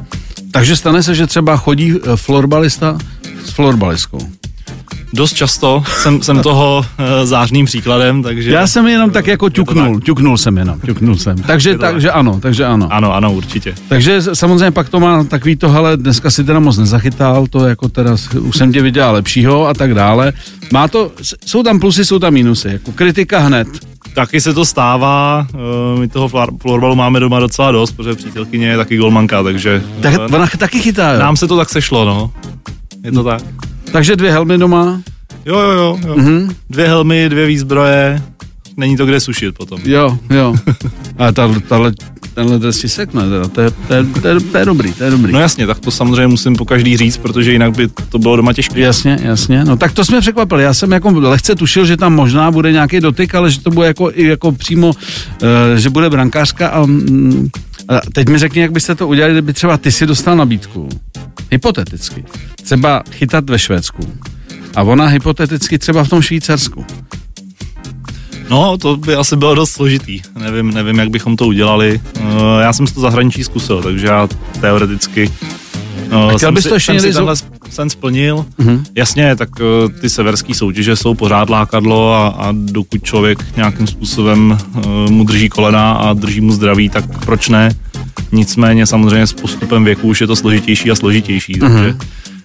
Takže 0.54 0.76
stane 0.76 1.02
se, 1.02 1.14
že 1.14 1.26
třeba 1.26 1.56
chodí 1.56 1.94
eh, 1.94 2.16
florbalista 2.16 2.98
s 3.44 3.50
florbalistkou. 3.50 4.18
Dost 5.12 5.32
často 5.32 5.82
jsem, 6.02 6.22
jsem 6.22 6.42
toho 6.42 6.78
uh, 6.78 7.04
zářným 7.24 7.66
příkladem, 7.66 8.22
takže... 8.22 8.50
Já 8.50 8.66
jsem 8.66 8.86
jenom 8.86 9.10
tak 9.10 9.26
jako 9.26 9.50
ťuknul, 9.50 9.94
tak. 9.94 10.04
ťuknul 10.04 10.38
jsem 10.38 10.58
jenom, 10.58 10.80
ťuknul 10.80 11.16
jsem. 11.16 11.36
Takže, 11.36 11.78
tak. 11.78 11.92
takže 11.92 12.10
ano, 12.10 12.40
takže 12.40 12.64
ano. 12.64 12.88
Ano, 12.90 13.14
ano, 13.14 13.32
určitě. 13.32 13.74
Takže 13.88 14.22
samozřejmě 14.32 14.70
pak 14.70 14.88
to 14.88 15.00
má 15.00 15.24
takový 15.24 15.56
to, 15.56 15.70
hele, 15.70 15.96
dneska 15.96 16.30
si 16.30 16.44
teda 16.44 16.60
moc 16.60 16.78
nezachytal, 16.78 17.46
to 17.46 17.66
jako 17.66 17.88
teda, 17.88 18.16
už 18.40 18.56
jsem 18.56 18.72
tě 18.72 18.82
viděl 18.82 19.12
lepšího 19.12 19.66
a 19.66 19.74
tak 19.74 19.94
dále. 19.94 20.32
Má 20.72 20.88
to, 20.88 21.12
jsou 21.46 21.62
tam 21.62 21.80
plusy, 21.80 22.04
jsou 22.04 22.18
tam 22.18 22.34
minusy, 22.34 22.68
jako 22.68 22.92
kritika 22.92 23.38
hned. 23.38 23.68
Taky 24.14 24.40
se 24.40 24.54
to 24.54 24.64
stává, 24.64 25.46
uh, 25.94 26.00
my 26.00 26.08
toho 26.08 26.28
flor- 26.28 26.58
florbalu 26.62 26.96
máme 26.96 27.20
doma 27.20 27.40
docela 27.40 27.72
dost, 27.72 27.92
protože 27.92 28.14
přítelkyně 28.14 28.66
je 28.66 28.76
taky 28.76 28.96
golmanka, 28.96 29.42
takže 29.42 29.82
Tak 30.02 30.14
eh, 30.14 30.18
ona 30.18 30.46
taky 30.58 30.78
chytá, 30.80 31.12
jo. 31.12 31.20
nám 31.20 31.36
se 31.36 31.46
to 31.48 31.56
tak 31.56 31.70
sešlo, 31.70 32.04
no. 32.04 32.30
Je 33.04 33.12
to 33.12 33.24
tak. 33.24 33.42
Takže 33.92 34.16
dvě 34.16 34.30
helmy 34.32 34.58
doma, 34.58 35.00
Jo, 35.46 35.58
jo, 35.60 35.70
jo. 35.70 35.98
jo. 36.06 36.14
Mhm. 36.16 36.54
Dvě 36.70 36.86
helmy, 36.88 37.28
dvě 37.28 37.46
výzbroje, 37.46 38.22
není 38.76 38.96
to 38.96 39.06
kde 39.06 39.20
sušit 39.20 39.54
potom. 39.54 39.80
jo, 39.84 40.18
jo. 40.30 40.54
A 41.18 41.32
ta, 41.32 41.50
tahle, 41.68 41.92
tenhle 42.34 42.58
dres 42.58 42.78
si 42.78 42.88
sekne, 42.88 43.22
teda, 43.22 43.48
to 43.48 43.60
je, 43.60 43.70
to, 43.70 43.94
je, 43.94 44.04
to, 44.04 44.28
je, 44.28 44.40
to 44.40 44.58
je 44.58 44.64
dobrý, 44.64 44.92
to 44.92 45.04
je 45.04 45.10
dobrý. 45.10 45.32
No 45.32 45.40
jasně, 45.40 45.66
tak 45.66 45.78
to 45.78 45.90
samozřejmě 45.90 46.26
musím 46.26 46.56
po 46.56 46.64
každý 46.64 46.96
říct, 46.96 47.16
protože 47.16 47.52
jinak 47.52 47.76
by 47.76 47.88
to 48.08 48.18
bylo 48.18 48.36
doma 48.36 48.52
těžké. 48.52 48.80
Jasně, 48.80 49.18
jasně. 49.22 49.64
No 49.64 49.76
tak 49.76 49.92
to 49.92 50.04
jsme 50.04 50.20
překvapili. 50.20 50.62
Já 50.62 50.74
jsem 50.74 50.92
jako 50.92 51.10
lehce 51.10 51.54
tušil, 51.54 51.86
že 51.86 51.96
tam 51.96 52.14
možná 52.14 52.50
bude 52.50 52.72
nějaký 52.72 53.00
dotyk, 53.00 53.34
ale 53.34 53.50
že 53.50 53.60
to 53.60 53.70
bude 53.70 53.86
jako, 53.86 54.10
jako 54.14 54.52
přímo, 54.52 54.88
uh, 54.88 54.96
že 55.76 55.90
bude 55.90 56.10
brankářka 56.10 56.68
a, 56.68 56.86
mm, 56.86 57.48
a 57.88 58.00
teď 58.12 58.28
mi 58.28 58.38
řekni, 58.38 58.62
jak 58.62 58.72
byste 58.72 58.94
to 58.94 59.08
udělali, 59.08 59.32
kdyby 59.32 59.52
třeba 59.52 59.76
ty 59.76 59.92
si 59.92 60.06
dostal 60.06 60.36
nabídku, 60.36 60.88
hypoteticky, 61.50 62.24
třeba 62.62 63.02
chytat 63.10 63.50
ve 63.50 63.58
Švédsku 63.58 64.02
a 64.74 64.82
ona 64.82 65.06
hypoteticky 65.06 65.78
třeba 65.78 66.04
v 66.04 66.08
tom 66.08 66.22
Švýcarsku. 66.22 66.84
No, 68.50 68.78
to 68.78 68.96
by 68.96 69.14
asi 69.14 69.36
bylo 69.36 69.54
dost 69.54 69.70
složitý. 69.70 70.20
Nevím, 70.38 70.74
nevím, 70.74 70.98
jak 70.98 71.10
bychom 71.10 71.36
to 71.36 71.46
udělali. 71.46 72.00
Uh, 72.20 72.26
já 72.60 72.72
jsem 72.72 72.86
si 72.86 72.94
to 72.94 73.00
zahraničí 73.00 73.44
zkusil, 73.44 73.82
takže 73.82 74.06
já 74.06 74.28
teoreticky 74.60 75.30
uh, 76.12 76.26
chtěl 76.26 76.38
jsem 76.38 76.54
bys 76.54 76.64
to 76.64 76.74
ještě 76.74 76.92
jsem 76.92 76.94
někdy 76.94 77.12
tenhle 77.12 77.34
sen 77.70 77.90
splnil. 77.90 78.46
Mm-hmm. 78.58 78.82
Jasně, 78.94 79.36
tak 79.36 79.48
uh, 79.60 79.92
ty 80.00 80.10
severské 80.10 80.54
soutěže 80.54 80.96
jsou 80.96 81.14
pořád 81.14 81.50
lákadlo 81.50 82.14
a, 82.14 82.28
a 82.28 82.52
dokud 82.52 83.02
člověk 83.02 83.56
nějakým 83.56 83.86
způsobem 83.86 84.58
uh, 84.74 85.10
mu 85.10 85.24
drží 85.24 85.48
kolena 85.48 85.92
a 85.92 86.12
drží 86.12 86.40
mu 86.40 86.52
zdraví, 86.52 86.88
tak 86.88 87.24
proč 87.24 87.48
ne? 87.48 87.74
Nicméně 88.32 88.86
samozřejmě 88.86 89.26
s 89.26 89.32
postupem 89.32 89.84
věku 89.84 90.08
už 90.08 90.20
je 90.20 90.26
to 90.26 90.36
složitější 90.36 90.90
a 90.90 90.94
složitější, 90.94 91.52
mm-hmm. 91.52 91.74
takže 91.74 91.96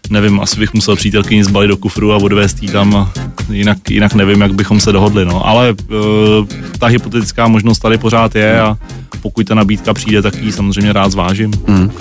nevím, 0.09 0.39
asi 0.39 0.59
bych 0.59 0.73
musel 0.73 0.95
přítelkyni 0.95 1.43
zbalit 1.43 1.69
do 1.69 1.77
kufru 1.77 2.13
a 2.13 2.17
odvést 2.17 2.63
jí 2.63 2.69
tam, 2.69 3.11
jinak, 3.51 3.89
jinak 3.89 4.13
nevím, 4.13 4.41
jak 4.41 4.53
bychom 4.53 4.79
se 4.79 4.91
dohodli, 4.91 5.25
no. 5.25 5.47
Ale 5.47 5.71
uh, 5.71 6.47
ta 6.79 6.87
hypotetická 6.87 7.47
možnost 7.47 7.79
tady 7.79 7.97
pořád 7.97 8.35
je 8.35 8.61
a 8.61 8.77
pokud 9.21 9.47
ta 9.47 9.55
nabídka 9.55 9.93
přijde, 9.93 10.21
tak 10.21 10.35
ji 10.41 10.51
samozřejmě 10.51 10.93
rád 10.93 11.11
zvážím. 11.11 11.51
Hmm. 11.67 11.91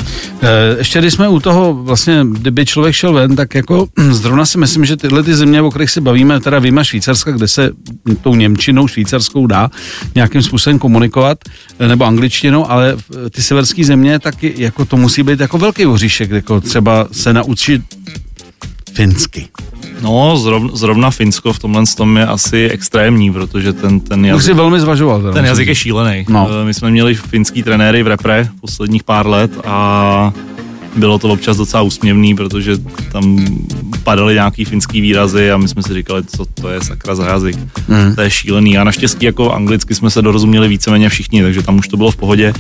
Ještě 0.78 0.98
když 0.98 1.14
jsme 1.14 1.28
u 1.28 1.40
toho, 1.40 1.74
vlastně, 1.74 2.26
kdyby 2.32 2.66
člověk 2.66 2.94
šel 2.94 3.12
ven, 3.12 3.36
tak 3.36 3.54
jako 3.54 3.88
zrovna 4.10 4.46
si 4.46 4.58
myslím, 4.58 4.84
že 4.84 4.96
tyhle 4.96 5.22
ty 5.22 5.34
země, 5.34 5.62
o 5.62 5.70
kterých 5.70 5.90
se 5.90 6.00
bavíme, 6.00 6.40
teda 6.40 6.58
výjima 6.58 6.84
Švýcarska, 6.84 7.32
kde 7.32 7.48
se 7.48 7.70
tou 8.22 8.34
Němčinou 8.34 8.88
švýcarskou 8.88 9.46
dá 9.46 9.70
nějakým 10.14 10.42
způsobem 10.42 10.78
komunikovat, 10.78 11.38
nebo 11.88 12.04
angličtinou, 12.04 12.70
ale 12.70 12.96
ty 13.30 13.42
severské 13.42 13.84
země, 13.84 14.18
tak 14.18 14.42
jako 14.42 14.84
to 14.84 14.96
musí 14.96 15.22
být 15.22 15.40
jako 15.40 15.58
velký 15.58 15.86
oříšek, 15.86 16.30
jako 16.30 16.60
třeba 16.60 17.08
se 17.12 17.32
naučit 17.32 17.82
finsky. 18.98 19.48
No, 20.02 20.36
zrovna, 20.36 20.70
zrovna 20.74 21.10
Finsko 21.10 21.52
v 21.52 21.58
tomhle 21.58 21.82
tom 21.96 22.16
je 22.16 22.26
asi 22.26 22.68
extrémní, 22.68 23.32
protože 23.32 23.72
ten, 23.72 24.00
ten 24.00 24.24
jazyk... 24.24 24.38
Už 24.38 24.44
si 24.44 24.54
velmi 24.54 24.80
zvažoval. 24.80 25.20
Teda, 25.20 25.32
ten 25.32 25.44
jazyk 25.44 25.68
je 25.68 25.74
šílený. 25.74 26.26
No. 26.28 26.48
My 26.64 26.74
jsme 26.74 26.90
měli 26.90 27.14
finský 27.14 27.62
trenéry 27.62 28.02
v 28.02 28.06
repre 28.06 28.48
posledních 28.60 29.04
pár 29.04 29.26
let 29.26 29.50
a 29.66 30.32
bylo 30.98 31.18
to 31.18 31.28
občas 31.28 31.56
docela 31.56 31.82
úsměvný, 31.82 32.34
protože 32.34 32.72
tam 33.12 33.46
padaly 34.04 34.34
nějaký 34.34 34.64
finský 34.64 35.00
výrazy 35.00 35.50
a 35.50 35.56
my 35.56 35.68
jsme 35.68 35.82
si 35.82 35.94
říkali, 35.94 36.24
co 36.24 36.44
to 36.44 36.68
je 36.68 36.80
sakra 36.84 37.14
za 37.14 37.26
jazyk. 37.26 37.56
Mm. 37.88 38.14
To 38.14 38.20
je 38.20 38.30
šílený. 38.30 38.78
A 38.78 38.84
naštěstí 38.84 39.26
jako 39.26 39.52
anglicky 39.52 39.94
jsme 39.94 40.10
se 40.10 40.22
dorozuměli 40.22 40.68
víceméně 40.68 41.08
všichni, 41.08 41.42
takže 41.42 41.62
tam 41.62 41.78
už 41.78 41.88
to 41.88 41.96
bylo 41.96 42.10
v 42.10 42.16
pohodě. 42.16 42.52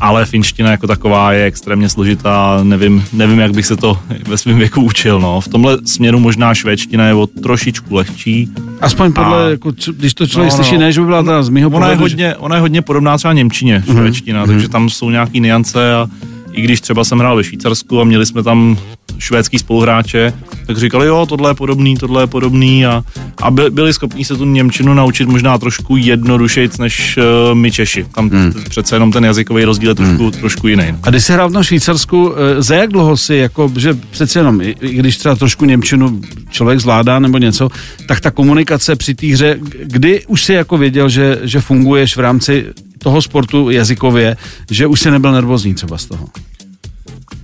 Ale 0.00 0.26
finština 0.26 0.70
jako 0.70 0.86
taková 0.86 1.32
je 1.32 1.44
extrémně 1.44 1.88
složitá, 1.88 2.60
nevím, 2.62 3.04
nevím 3.12 3.38
jak 3.38 3.52
bych 3.52 3.66
se 3.66 3.76
to 3.76 3.98
ve 4.26 4.38
svém 4.38 4.58
věku 4.58 4.82
učil. 4.82 5.20
No. 5.20 5.40
V 5.40 5.48
tomhle 5.48 5.78
směru 5.84 6.20
možná 6.20 6.54
švédština 6.54 7.06
je 7.06 7.14
o 7.14 7.26
trošičku 7.26 7.94
lehčí. 7.94 8.48
Aspoň 8.80 9.12
podle, 9.12 9.46
a, 9.46 9.50
jako, 9.50 9.72
když 9.92 10.14
to 10.14 10.26
člověk 10.26 10.52
no, 10.52 10.58
no, 10.58 10.64
slyší, 10.64 10.78
ne, 10.78 10.92
že 10.92 11.00
by 11.00 11.06
byla 11.06 11.22
ta 11.22 11.42
z 11.42 11.48
mýho 11.48 11.68
ona 11.68 11.78
pohledu, 11.78 11.92
je 11.92 11.98
hodně, 11.98 12.28
že... 12.28 12.36
ona 12.36 12.56
je 12.56 12.60
hodně 12.60 12.82
podobná 12.82 13.16
třeba 13.16 13.32
Němčině, 13.32 13.84
mhm. 13.86 13.96
švédština, 13.96 14.44
mm-hmm. 14.44 14.48
takže 14.48 14.68
tam 14.68 14.90
jsou 14.90 15.10
nějaký 15.10 15.40
niance 15.40 15.94
a 15.94 16.08
i 16.52 16.62
když 16.62 16.80
třeba 16.80 17.04
jsem 17.04 17.18
hrál 17.18 17.36
ve 17.36 17.44
Švýcarsku 17.44 18.00
a 18.00 18.04
měli 18.04 18.26
jsme 18.26 18.42
tam 18.42 18.78
švédský 19.18 19.58
spoluhráče, 19.58 20.32
tak 20.66 20.78
říkali, 20.78 21.06
jo, 21.06 21.26
tohle 21.26 21.50
je 21.50 21.54
podobný, 21.54 21.96
tohle 21.96 22.22
je 22.22 22.26
podobný 22.26 22.86
a, 22.86 23.04
a 23.42 23.50
by, 23.50 23.70
byli 23.70 23.92
schopni 23.92 24.24
se 24.24 24.36
tu 24.36 24.44
Němčinu 24.44 24.94
naučit 24.94 25.28
možná 25.28 25.58
trošku 25.58 25.96
jednodušeji 25.96 26.68
než 26.78 27.16
uh, 27.16 27.54
my 27.54 27.70
Češi. 27.70 28.06
Tam 28.14 28.30
hmm. 28.30 28.52
přece 28.68 28.96
jenom 28.96 29.12
ten 29.12 29.24
jazykový 29.24 29.64
rozdíl 29.64 29.88
je 29.88 29.94
trošku, 29.94 30.22
hmm. 30.22 30.32
trošku 30.32 30.68
jiný. 30.68 30.84
No. 30.92 30.98
A 31.02 31.10
když 31.10 31.24
jsi 31.24 31.32
hrál 31.32 31.48
v 31.48 31.52
tom 31.52 31.62
Švýcarsku, 31.62 32.28
uh, 32.28 32.34
za 32.58 32.74
jak 32.74 32.90
dlouho 32.90 33.16
si, 33.16 33.34
jako, 33.34 33.72
že 33.76 33.98
přece 34.10 34.38
jenom, 34.38 34.60
i, 34.60 34.74
i 34.80 34.96
když 34.96 35.16
třeba 35.16 35.34
trošku 35.34 35.64
Němčinu 35.64 36.20
člověk 36.50 36.80
zvládá 36.80 37.18
nebo 37.18 37.38
něco, 37.38 37.68
tak 38.08 38.20
ta 38.20 38.30
komunikace 38.30 38.96
při 38.96 39.14
té 39.14 39.26
hře, 39.26 39.58
kdy 39.82 40.22
už 40.26 40.44
si 40.44 40.52
jako 40.52 40.78
věděl, 40.78 41.08
že, 41.08 41.38
že 41.42 41.60
funguješ 41.60 42.16
v 42.16 42.20
rámci 42.20 42.66
toho 43.02 43.22
sportu 43.22 43.70
jazykově, 43.70 44.36
že 44.70 44.86
už 44.86 45.00
se 45.00 45.10
nebyl 45.10 45.32
nervózní 45.32 45.74
třeba 45.74 45.98
z 45.98 46.06
toho? 46.06 46.28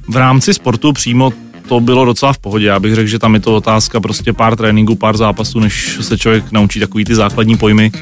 V 0.09 0.17
rámci 0.17 0.55
sportu 0.55 0.93
přímo 0.93 1.33
to 1.69 1.81
bylo 1.81 2.05
docela 2.05 2.33
v 2.33 2.39
pohodě. 2.39 2.67
Já 2.67 2.81
bych 2.81 2.95
řekl, 2.95 3.09
že 3.09 3.19
tam 3.19 3.35
je 3.35 3.41
to 3.41 3.57
otázka 3.57 4.01
prostě 4.01 4.33
pár 4.33 4.57
tréninků, 4.57 4.97
pár 4.97 5.17
zápasů, 5.17 5.61
než 5.61 5.99
se 6.01 6.19
člověk 6.19 6.53
naučí 6.53 6.81
takový 6.81 7.05
ty 7.05 7.15
základní 7.15 7.57
pojmy. 7.57 7.93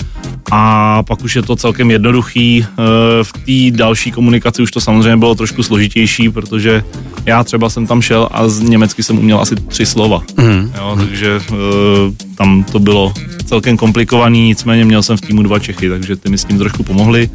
A 0.50 1.02
pak 1.02 1.24
už 1.24 1.36
je 1.36 1.42
to 1.42 1.56
celkem 1.56 1.90
jednoduchý. 1.90 2.66
Eh, 2.66 3.24
v 3.24 3.32
té 3.32 3.76
další 3.76 4.12
komunikaci 4.12 4.62
už 4.62 4.70
to 4.70 4.80
samozřejmě 4.80 5.16
bylo 5.16 5.34
trošku 5.34 5.62
složitější, 5.62 6.30
protože 6.30 6.84
já 7.26 7.44
třeba 7.44 7.70
jsem 7.70 7.86
tam 7.86 8.02
šel 8.02 8.28
a 8.30 8.48
z 8.48 8.60
německy 8.60 9.02
jsem 9.02 9.18
uměl 9.18 9.40
asi 9.40 9.56
tři 9.56 9.86
slova. 9.86 10.22
Mm. 10.36 10.72
Jo, 10.78 10.94
takže 10.98 11.40
eh, 11.52 11.54
tam 12.36 12.64
to 12.64 12.78
bylo 12.78 13.12
celkem 13.44 13.76
komplikovaný, 13.76 14.46
nicméně 14.46 14.84
měl 14.84 15.02
jsem 15.02 15.16
v 15.16 15.20
týmu 15.20 15.42
dva 15.42 15.58
Čechy, 15.58 15.88
takže 15.88 16.16
ty 16.16 16.28
mi 16.30 16.38
s 16.38 16.44
tím 16.44 16.58
trošku 16.58 16.82
pomohli 16.82 17.30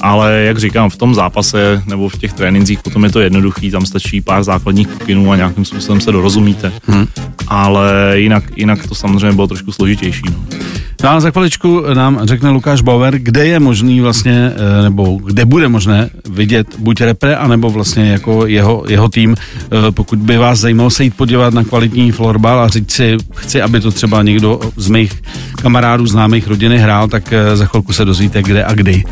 ale 0.00 0.42
jak 0.42 0.58
říkám, 0.58 0.90
v 0.90 0.96
tom 0.96 1.14
zápase 1.14 1.82
nebo 1.86 2.08
v 2.08 2.18
těch 2.18 2.32
trénincích 2.32 2.82
potom 2.82 3.04
je 3.04 3.10
to 3.10 3.20
jednoduchý, 3.20 3.70
tam 3.70 3.86
stačí 3.86 4.20
pár 4.20 4.44
základních 4.44 4.88
pokynů 4.88 5.32
a 5.32 5.36
nějakým 5.36 5.64
způsobem 5.64 6.00
se 6.00 6.12
dorozumíte. 6.12 6.72
Hmm. 6.86 7.06
Ale 7.48 8.12
jinak, 8.14 8.44
jinak 8.56 8.86
to 8.86 8.94
samozřejmě 8.94 9.32
bylo 9.32 9.46
trošku 9.46 9.72
složitější. 9.72 10.22
No. 10.30 10.58
No 11.02 11.10
a 11.10 11.20
za 11.20 11.30
chviličku 11.30 11.84
nám 11.94 12.20
řekne 12.24 12.50
Lukáš 12.50 12.80
Bauer, 12.80 13.18
kde 13.18 13.46
je 13.46 13.60
možný 13.60 14.00
vlastně, 14.00 14.52
eh, 14.54 14.82
nebo 14.82 15.18
kde 15.24 15.44
bude 15.44 15.68
možné 15.68 16.10
vidět 16.30 16.66
buď 16.78 17.00
repre, 17.00 17.36
anebo 17.36 17.70
vlastně 17.70 18.10
jako 18.10 18.46
jeho, 18.46 18.84
jeho 18.88 19.08
tým, 19.08 19.36
eh, 19.38 19.90
pokud 19.90 20.18
by 20.18 20.36
vás 20.36 20.58
zajímalo 20.58 20.90
se 20.90 21.04
jít 21.04 21.14
podívat 21.16 21.54
na 21.54 21.64
kvalitní 21.64 22.12
florbal 22.12 22.60
a 22.60 22.68
říct 22.68 22.92
si, 22.92 23.16
chci, 23.34 23.62
aby 23.62 23.80
to 23.80 23.90
třeba 23.90 24.22
někdo 24.22 24.60
z 24.76 24.88
mých 24.88 25.22
kamarádů, 25.62 26.06
známých 26.06 26.48
rodiny 26.48 26.78
hrál, 26.78 27.08
tak 27.08 27.32
eh, 27.32 27.56
za 27.56 27.66
chvilku 27.66 27.92
se 27.92 28.04
dozvíte, 28.04 28.42
kde 28.42 28.64
a 28.64 28.74
kdy. 28.74 29.04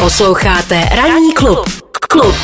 Posloucháte 0.00 0.88
Ranní 0.96 1.32
klub. 1.34 1.58
Klub. 2.08 2.36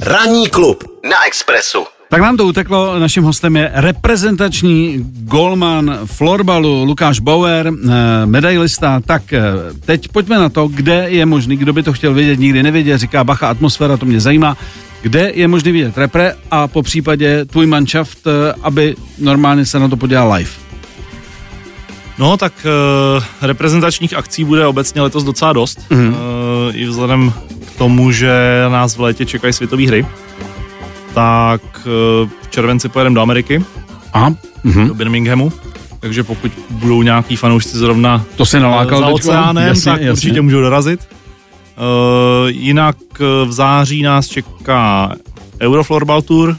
Ranní 0.00 0.48
klub 0.48 0.84
na 1.10 1.26
Expressu. 1.26 1.84
Tak 2.10 2.20
nám 2.20 2.36
to 2.36 2.46
uteklo, 2.46 2.98
naším 2.98 3.22
hostem 3.24 3.56
je 3.56 3.70
reprezentační 3.74 5.04
golman 5.24 5.98
florbalu 6.04 6.84
Lukáš 6.84 7.20
Bauer, 7.20 7.66
eh, 7.66 8.26
medailista. 8.26 9.00
Tak 9.00 9.32
eh, 9.32 9.42
teď 9.84 10.08
pojďme 10.08 10.38
na 10.38 10.48
to, 10.48 10.68
kde 10.68 11.06
je 11.08 11.26
možný, 11.26 11.56
kdo 11.56 11.72
by 11.72 11.82
to 11.82 11.92
chtěl 11.92 12.14
vědět, 12.14 12.38
nikdy 12.38 12.62
nevěděl, 12.62 12.98
říká 12.98 13.24
Bacha, 13.24 13.48
atmosféra, 13.48 13.96
to 13.96 14.06
mě 14.06 14.20
zajímá. 14.20 14.56
Kde 15.02 15.30
je 15.34 15.48
možný 15.48 15.72
vidět 15.72 15.98
repre 15.98 16.34
a 16.50 16.68
po 16.68 16.82
případě 16.82 17.44
tvůj 17.44 17.66
manšaft, 17.66 18.18
eh, 18.26 18.54
aby 18.62 18.96
normálně 19.18 19.66
se 19.66 19.78
na 19.78 19.88
to 19.88 19.96
podíval 19.96 20.32
live? 20.32 20.71
No, 22.18 22.36
tak 22.36 22.52
uh, 23.16 23.24
reprezentačních 23.42 24.14
akcí 24.14 24.44
bude 24.44 24.66
obecně 24.66 25.02
letos 25.02 25.24
docela 25.24 25.52
dost. 25.52 25.80
Mm-hmm. 25.90 26.08
Uh, 26.08 26.76
I 26.76 26.84
vzhledem 26.84 27.32
k 27.66 27.78
tomu, 27.78 28.12
že 28.12 28.32
nás 28.68 28.96
v 28.96 29.00
létě 29.00 29.26
čekají 29.26 29.52
světové 29.52 29.86
hry, 29.86 30.06
tak 31.14 31.62
uh, 31.76 32.28
v 32.42 32.50
červenci 32.50 32.88
pojedeme 32.88 33.14
do 33.14 33.20
Ameriky, 33.20 33.64
Aha. 34.12 34.34
Mm-hmm. 34.64 34.88
do 34.88 34.94
Birminghamu. 34.94 35.52
Takže 36.00 36.22
pokud 36.24 36.52
budou 36.70 37.02
nějaký 37.02 37.36
fanoušci 37.36 37.76
zrovna 37.76 38.24
to 38.36 38.46
se 38.46 38.60
nalákal 38.60 39.00
za 39.00 39.06
oceánem, 39.06 39.68
jasně, 39.68 39.92
tak 39.92 40.00
jasně. 40.00 40.12
určitě 40.12 40.40
můžou 40.40 40.60
dorazit. 40.60 41.00
Uh, 41.00 42.48
jinak 42.48 42.96
v 43.44 43.52
září 43.52 44.02
nás 44.02 44.28
čeká 44.28 45.12
Euroflorbal 45.60 46.22
Tour, 46.22 46.56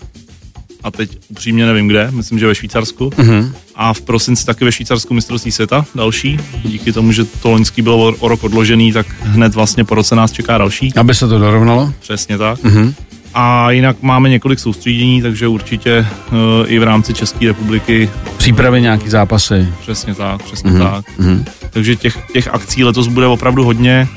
a 0.83 0.91
teď 0.91 1.17
upřímně 1.29 1.65
nevím 1.65 1.87
kde, 1.87 2.07
myslím, 2.11 2.39
že 2.39 2.47
ve 2.47 2.55
Švýcarsku. 2.55 3.09
Mm-hmm. 3.09 3.51
A 3.75 3.93
v 3.93 4.01
prosinci 4.01 4.45
taky 4.45 4.65
ve 4.65 4.71
Švýcarsku 4.71 5.13
mistrovství 5.13 5.51
světa 5.51 5.85
další. 5.95 6.39
Díky 6.63 6.91
tomu, 6.91 7.11
že 7.11 7.23
to 7.25 7.51
loňský 7.51 7.81
bylo 7.81 8.15
o 8.19 8.27
rok 8.27 8.43
odložený, 8.43 8.93
tak 8.93 9.07
hned 9.21 9.55
vlastně 9.55 9.83
po 9.83 9.95
roce 9.95 10.15
nás 10.15 10.31
čeká 10.31 10.57
další. 10.57 10.93
Aby 10.95 11.15
se 11.15 11.27
to 11.27 11.39
dorovnalo? 11.39 11.93
Přesně 11.99 12.37
tak. 12.37 12.59
Mm-hmm. 12.59 12.93
A 13.33 13.71
jinak 13.71 14.01
máme 14.01 14.29
několik 14.29 14.59
soustředění, 14.59 15.21
takže 15.21 15.47
určitě 15.47 16.05
uh, 16.31 16.37
i 16.65 16.79
v 16.79 16.83
rámci 16.83 17.13
České 17.13 17.47
republiky. 17.47 18.09
Přípravy 18.37 18.81
nějaký 18.81 19.09
zápasy. 19.09 19.67
Přesně 19.81 20.15
tak, 20.15 20.43
přesně 20.43 20.71
mm-hmm. 20.71 20.91
tak. 20.91 21.05
Mm-hmm. 21.19 21.45
Takže 21.69 21.95
těch, 21.95 22.17
těch 22.33 22.47
akcí 22.47 22.83
letos 22.83 23.07
bude 23.07 23.27
opravdu 23.27 23.63
hodně. 23.63 24.07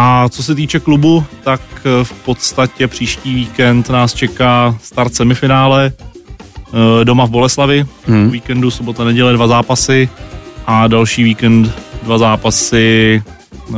A 0.00 0.28
co 0.28 0.42
se 0.42 0.54
týče 0.54 0.80
klubu, 0.80 1.24
tak 1.44 1.60
eh, 1.78 2.04
v 2.04 2.12
podstatě 2.12 2.88
příští 2.88 3.34
víkend 3.34 3.90
nás 3.90 4.14
čeká 4.14 4.76
start 4.82 5.14
semifinále 5.14 5.92
eh, 5.92 7.04
doma 7.04 7.26
v 7.26 7.30
Boleslavi. 7.30 7.86
Hmm. 8.06 8.30
Víkendu 8.30 8.70
sobota, 8.70 9.04
neděle 9.04 9.32
dva 9.32 9.46
zápasy 9.46 10.08
a 10.66 10.86
další 10.86 11.22
víkend 11.22 11.72
dva 12.02 12.18
zápasy 12.18 13.22
uh, 13.68 13.76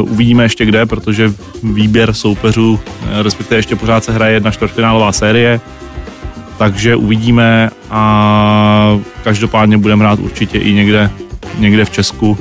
uvidíme 0.00 0.42
ještě 0.42 0.64
kde, 0.64 0.86
protože 0.86 1.32
výběr 1.62 2.12
soupeřů, 2.12 2.80
respektive 3.22 3.58
ještě 3.58 3.76
pořád 3.76 4.04
se 4.04 4.12
hraje 4.12 4.34
jedna 4.34 4.50
čtvrtfinálová 4.50 5.12
série, 5.12 5.60
takže 6.58 6.96
uvidíme 6.96 7.70
a 7.90 8.98
každopádně 9.24 9.78
budeme 9.78 10.04
hrát 10.04 10.18
určitě 10.18 10.58
i 10.58 10.72
někde, 10.72 11.10
někde 11.58 11.84
v 11.84 11.90
Česku 11.90 12.38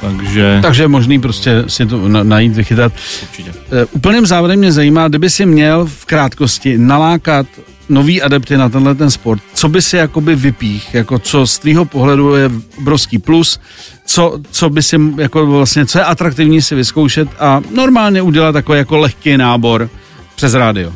takže... 0.00 0.58
Takže 0.62 0.82
je 0.82 0.88
možný 0.88 1.20
prostě 1.20 1.64
si 1.66 1.86
to 1.86 2.08
najít, 2.08 2.52
vychytat. 2.52 2.92
Určitě. 3.22 3.50
Uh, 3.50 3.56
úplným 3.92 4.26
závodem 4.26 4.58
mě 4.58 4.72
zajímá, 4.72 5.08
kdyby 5.08 5.30
si 5.30 5.46
měl 5.46 5.86
v 5.86 6.04
krátkosti 6.04 6.78
nalákat 6.78 7.46
nový 7.88 8.22
adepty 8.22 8.56
na 8.56 8.68
tenhle 8.68 8.94
ten 8.94 9.10
sport, 9.10 9.42
co 9.54 9.68
by 9.68 9.82
si 9.82 9.96
jakoby 9.96 10.36
vypích, 10.36 10.94
jako 10.94 11.18
co 11.18 11.46
z 11.46 11.58
tvýho 11.58 11.84
pohledu 11.84 12.34
je 12.34 12.50
obrovský 12.78 13.18
plus, 13.18 13.60
co, 14.06 14.40
co 14.50 14.70
by 14.70 14.82
si 14.82 14.96
jako 15.16 15.46
vlastně, 15.46 15.86
co 15.86 15.98
je 15.98 16.04
atraktivní 16.04 16.62
si 16.62 16.74
vyzkoušet 16.74 17.28
a 17.38 17.60
normálně 17.74 18.22
udělat 18.22 18.52
takový 18.52 18.78
jako 18.78 18.96
lehký 18.96 19.36
nábor 19.36 19.90
přes 20.34 20.54
rádio? 20.54 20.92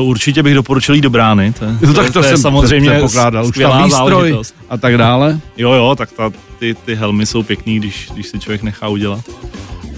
Uh, 0.00 0.08
určitě 0.08 0.42
bych 0.42 0.54
doporučil 0.54 0.94
jít 0.94 1.00
do 1.00 1.10
brány. 1.10 1.52
To, 1.52 1.66
No 1.86 1.94
tak 1.94 2.12
to, 2.12 2.18
je 2.18 2.24
jsem 2.24 2.38
samozřejmě 2.38 3.00
pokládal. 3.00 3.46
Už 3.46 3.58
tam 3.58 3.84
výstroj 3.84 4.38
a 4.68 4.76
tak 4.76 4.96
dále. 4.96 5.40
Jo, 5.56 5.72
jo, 5.72 5.94
tak 5.98 6.12
ta, 6.12 6.30
ty, 6.60 6.74
ty 6.84 6.94
helmy 6.94 7.26
jsou 7.26 7.42
pěkný, 7.42 7.76
když, 7.76 8.08
když 8.14 8.26
si 8.26 8.38
člověk 8.38 8.62
nechá 8.62 8.88
udělat. 8.88 9.24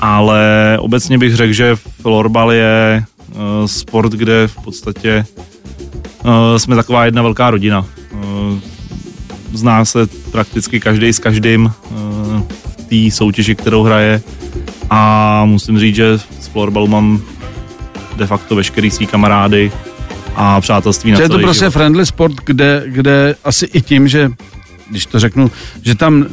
Ale 0.01 0.77
obecně 0.81 1.18
bych 1.18 1.37
řekl, 1.37 1.53
že 1.53 1.77
florbal 1.77 2.53
je 2.53 3.05
uh, 3.31 3.66
sport, 3.66 4.12
kde 4.12 4.48
v 4.48 4.57
podstatě 4.64 5.25
uh, 6.25 6.57
jsme 6.57 6.77
taková 6.77 7.05
jedna 7.05 7.22
velká 7.22 7.51
rodina. 7.51 7.87
Uh, 8.12 8.59
zná 9.53 9.85
se 9.85 10.07
prakticky 10.31 10.81
každý 10.81 11.12
s 11.12 11.18
každým 11.18 11.64
uh, 11.64 12.42
v 12.64 12.77
té 12.77 13.16
soutěži, 13.16 13.55
kterou 13.55 13.83
hraje. 13.83 14.22
A 14.90 15.42
musím 15.44 15.79
říct, 15.79 15.96
že 15.96 16.18
z 16.18 16.46
florbalu 16.46 16.87
mám 16.87 17.22
de 18.16 18.27
facto 18.27 18.57
veškerý 18.57 18.90
svý 18.90 19.07
kamarády 19.07 19.72
a 20.35 20.61
přátelství 20.61 21.11
na 21.11 21.16
Že 21.16 21.22
je 21.22 21.29
to 21.29 21.38
prostě 21.38 21.64
život. 21.64 21.70
friendly 21.70 22.07
sport, 22.07 22.35
kde, 22.44 22.83
kde 22.87 23.35
asi 23.44 23.66
i 23.66 23.81
tím, 23.81 24.09
že 24.09 24.31
když 24.93 25.07
to 25.07 25.21
řeknu, 25.21 25.51
že 25.83 25.95
tam 25.95 26.27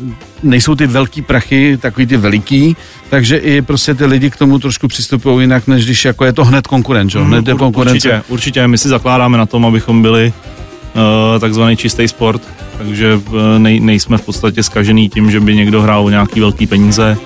nejsou 0.43 0.75
ty 0.75 0.87
velký 0.87 1.21
prachy, 1.21 1.77
takový 1.77 2.07
ty 2.07 2.17
veliký, 2.17 2.75
takže 3.09 3.37
i 3.37 3.61
prostě 3.61 3.93
ty 3.93 4.05
lidi 4.05 4.29
k 4.29 4.35
tomu 4.35 4.59
trošku 4.59 4.87
přistupují 4.87 5.43
jinak, 5.43 5.67
než 5.67 5.85
když 5.85 6.05
jako 6.05 6.25
je 6.25 6.33
to 6.33 6.45
hned 6.45 6.67
konkurent, 6.67 7.11
že? 7.11 7.19
jo? 7.19 7.25
hned 7.25 7.47
je 7.47 7.53
Ur- 7.53 7.57
konkurence. 7.57 7.95
Určitě, 7.95 8.21
určitě. 8.27 8.67
My 8.67 8.77
si 8.77 8.89
zakládáme 8.89 9.37
na 9.37 9.45
tom, 9.45 9.65
abychom 9.65 10.01
byli 10.01 10.33
uh, 10.33 11.39
takzvaný 11.39 11.77
čistý 11.77 12.07
sport, 12.07 12.41
takže 12.77 13.15
uh, 13.15 13.23
nej, 13.57 13.79
nejsme 13.79 14.17
v 14.17 14.21
podstatě 14.21 14.63
skažený 14.63 15.09
tím, 15.09 15.31
že 15.31 15.39
by 15.39 15.55
někdo 15.55 15.81
hrál 15.81 16.05
o 16.05 16.09
nějaký 16.09 16.39
velký 16.39 16.67
peníze 16.67 17.17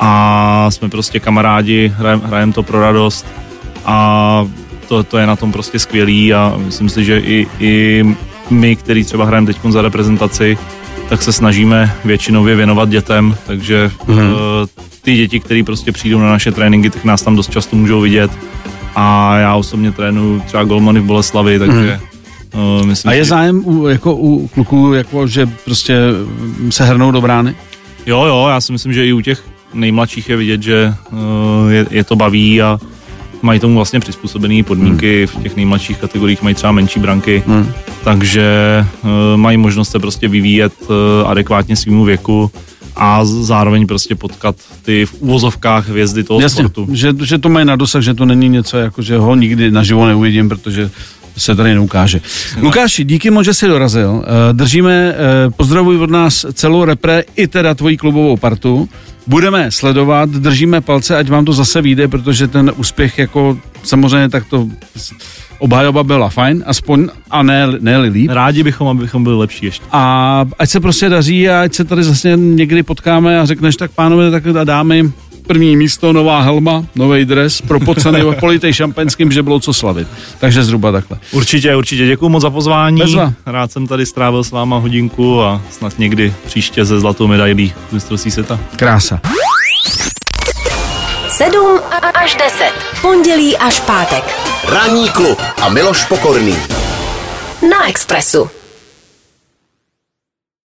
a 0.00 0.66
jsme 0.70 0.88
prostě 0.88 1.20
kamarádi, 1.20 1.92
hrajem, 1.96 2.20
hrajem 2.20 2.52
to 2.52 2.62
pro 2.62 2.80
radost 2.80 3.26
a 3.84 4.46
to, 4.88 5.02
to 5.02 5.18
je 5.18 5.26
na 5.26 5.36
tom 5.36 5.52
prostě 5.52 5.78
skvělý 5.78 6.34
a 6.34 6.54
myslím 6.58 6.88
si, 6.88 7.04
že 7.04 7.18
i, 7.18 7.46
i 7.60 8.04
my, 8.50 8.76
který 8.76 9.04
třeba 9.04 9.24
hrajeme 9.24 9.46
teď 9.46 9.58
za 9.68 9.82
reprezentaci, 9.82 10.58
tak 11.08 11.22
se 11.22 11.32
snažíme 11.32 11.94
většinově 12.04 12.56
věnovat 12.56 12.88
dětem, 12.88 13.36
takže 13.46 13.90
mm. 14.06 14.18
uh, 14.18 14.22
ty 15.02 15.16
děti, 15.16 15.40
které 15.40 15.62
prostě 15.62 15.92
přijdou 15.92 16.18
na 16.18 16.30
naše 16.30 16.52
tréninky, 16.52 16.90
tak 16.90 17.04
nás 17.04 17.22
tam 17.22 17.36
dost 17.36 17.50
často 17.50 17.76
můžou 17.76 18.00
vidět 18.00 18.30
a 18.94 19.38
já 19.38 19.54
osobně 19.54 19.92
trénuju 19.92 20.40
třeba 20.46 20.64
golmany 20.64 21.00
v 21.00 21.04
Boleslavi, 21.04 21.58
takže 21.58 22.00
uh, 22.54 22.86
myslím. 22.86 23.10
A 23.10 23.14
je 23.14 23.24
si, 23.24 23.30
zájem 23.30 23.62
u, 23.64 23.88
jako 23.88 24.14
u 24.14 24.48
kluků, 24.48 24.92
jako, 24.92 25.26
že 25.26 25.46
prostě 25.64 25.98
se 26.70 26.84
hrnou 26.84 27.10
do 27.10 27.20
brány? 27.20 27.54
Jo, 28.06 28.24
jo, 28.24 28.46
já 28.50 28.60
si 28.60 28.72
myslím, 28.72 28.92
že 28.92 29.06
i 29.06 29.12
u 29.12 29.20
těch 29.20 29.44
nejmladších 29.74 30.28
je 30.28 30.36
vidět, 30.36 30.62
že 30.62 30.94
uh, 31.10 31.18
je, 31.72 31.86
je 31.90 32.04
to 32.04 32.16
baví 32.16 32.62
a 32.62 32.80
mají 33.42 33.60
tomu 33.60 33.74
vlastně 33.74 34.00
přizpůsobené 34.00 34.62
podmínky, 34.62 35.26
v 35.26 35.42
těch 35.42 35.56
nejmladších 35.56 35.98
kategoriích 35.98 36.42
mají 36.42 36.54
třeba 36.54 36.72
menší 36.72 37.00
branky, 37.00 37.42
Hmm. 37.46 37.70
takže 38.04 38.48
uh, 39.02 39.10
mají 39.36 39.56
možnost 39.56 39.90
se 39.90 39.98
prostě 39.98 40.28
vyvíjet 40.28 40.72
uh, 40.82 40.86
adekvátně 41.30 41.76
svýmu 41.76 42.04
věku 42.04 42.50
a 42.96 43.24
zároveň 43.24 43.86
prostě 43.86 44.14
potkat 44.14 44.56
ty 44.82 45.06
v 45.06 45.14
úvozovkách 45.18 45.88
hvězdy 45.88 46.24
toho 46.24 46.40
Jasně, 46.40 46.62
sportu. 46.64 46.86
že, 46.92 47.12
že 47.24 47.38
to 47.38 47.48
mají 47.48 47.66
na 47.66 47.76
dosah, 47.76 48.02
že 48.02 48.14
to 48.14 48.24
není 48.24 48.48
něco, 48.48 48.76
jako 48.76 49.02
že 49.02 49.16
ho 49.18 49.34
nikdy 49.34 49.70
naživo 49.70 50.06
neuvidím, 50.06 50.48
protože 50.48 50.90
se 51.36 51.54
tady 51.54 51.74
neukáže. 51.74 52.20
Lukáši, 52.60 53.04
díky 53.04 53.30
moc, 53.30 53.44
že 53.44 53.54
jsi 53.54 53.68
dorazil. 53.68 54.24
Eh, 54.24 54.52
Držíme, 54.52 55.14
eh, 55.14 55.50
pozdravuj 55.56 55.98
od 55.98 56.10
nás 56.10 56.46
celou 56.52 56.84
repre 56.84 57.24
i 57.36 57.46
teda 57.46 57.74
tvoji 57.74 57.96
klubovou 57.96 58.36
partu. 58.36 58.88
Budeme 59.28 59.70
sledovat, 59.70 60.30
držíme 60.30 60.80
palce, 60.80 61.16
ať 61.16 61.28
vám 61.28 61.44
to 61.44 61.52
zase 61.52 61.82
vyjde, 61.82 62.08
protože 62.08 62.48
ten 62.48 62.72
úspěch 62.76 63.18
jako 63.18 63.58
samozřejmě 63.82 64.28
tak 64.28 64.44
to 64.44 64.68
obhajoba 65.58 66.04
byla 66.04 66.28
fajn, 66.28 66.64
aspoň 66.66 67.08
a 67.30 67.42
ne, 67.42 67.66
ne 67.80 67.98
líp. 67.98 68.30
Rádi 68.30 68.62
bychom, 68.62 68.88
abychom 68.88 69.24
byli 69.24 69.36
lepší 69.36 69.66
ještě. 69.66 69.84
A 69.92 70.44
ať 70.58 70.70
se 70.70 70.80
prostě 70.80 71.08
daří 71.08 71.48
a 71.48 71.62
ať 71.62 71.74
se 71.74 71.84
tady 71.84 72.02
zase 72.02 72.36
někdy 72.36 72.82
potkáme 72.82 73.40
a 73.40 73.44
řekneš 73.44 73.76
tak 73.76 73.90
pánové, 73.90 74.30
tak 74.30 74.44
dámy, 74.44 75.12
první 75.48 75.76
místo, 75.76 76.12
nová 76.12 76.40
helma, 76.40 76.84
nový 76.94 77.24
dres, 77.24 77.60
propocený, 77.60 78.20
politej 78.40 78.72
šampaňským, 78.72 79.32
že 79.32 79.42
bylo 79.42 79.60
co 79.60 79.72
slavit. 79.72 80.08
Takže 80.38 80.62
zhruba 80.64 80.92
takhle. 80.92 81.18
Určitě, 81.32 81.76
určitě. 81.76 82.06
Děkuji 82.06 82.28
moc 82.28 82.42
za 82.42 82.50
pozvání. 82.50 82.98
Bezva. 83.00 83.32
Rád 83.46 83.72
jsem 83.72 83.86
tady 83.86 84.06
strávil 84.06 84.44
s 84.44 84.50
váma 84.50 84.78
hodinku 84.78 85.42
a 85.42 85.60
snad 85.70 85.98
někdy 85.98 86.34
příště 86.46 86.84
ze 86.84 87.00
zlatou 87.00 87.26
medailí 87.26 87.72
z 87.90 87.92
mistrovství 87.92 88.30
světa. 88.30 88.60
Krása. 88.76 89.20
7 91.28 91.80
až 92.14 92.34
10. 92.34 92.72
Pondělí 93.02 93.56
až 93.56 93.80
pátek. 93.80 94.24
Ranní 94.68 95.08
klub 95.08 95.38
a 95.62 95.68
Miloš 95.68 96.04
Pokorný. 96.04 96.56
Na 97.70 97.88
Expressu. 97.88 98.57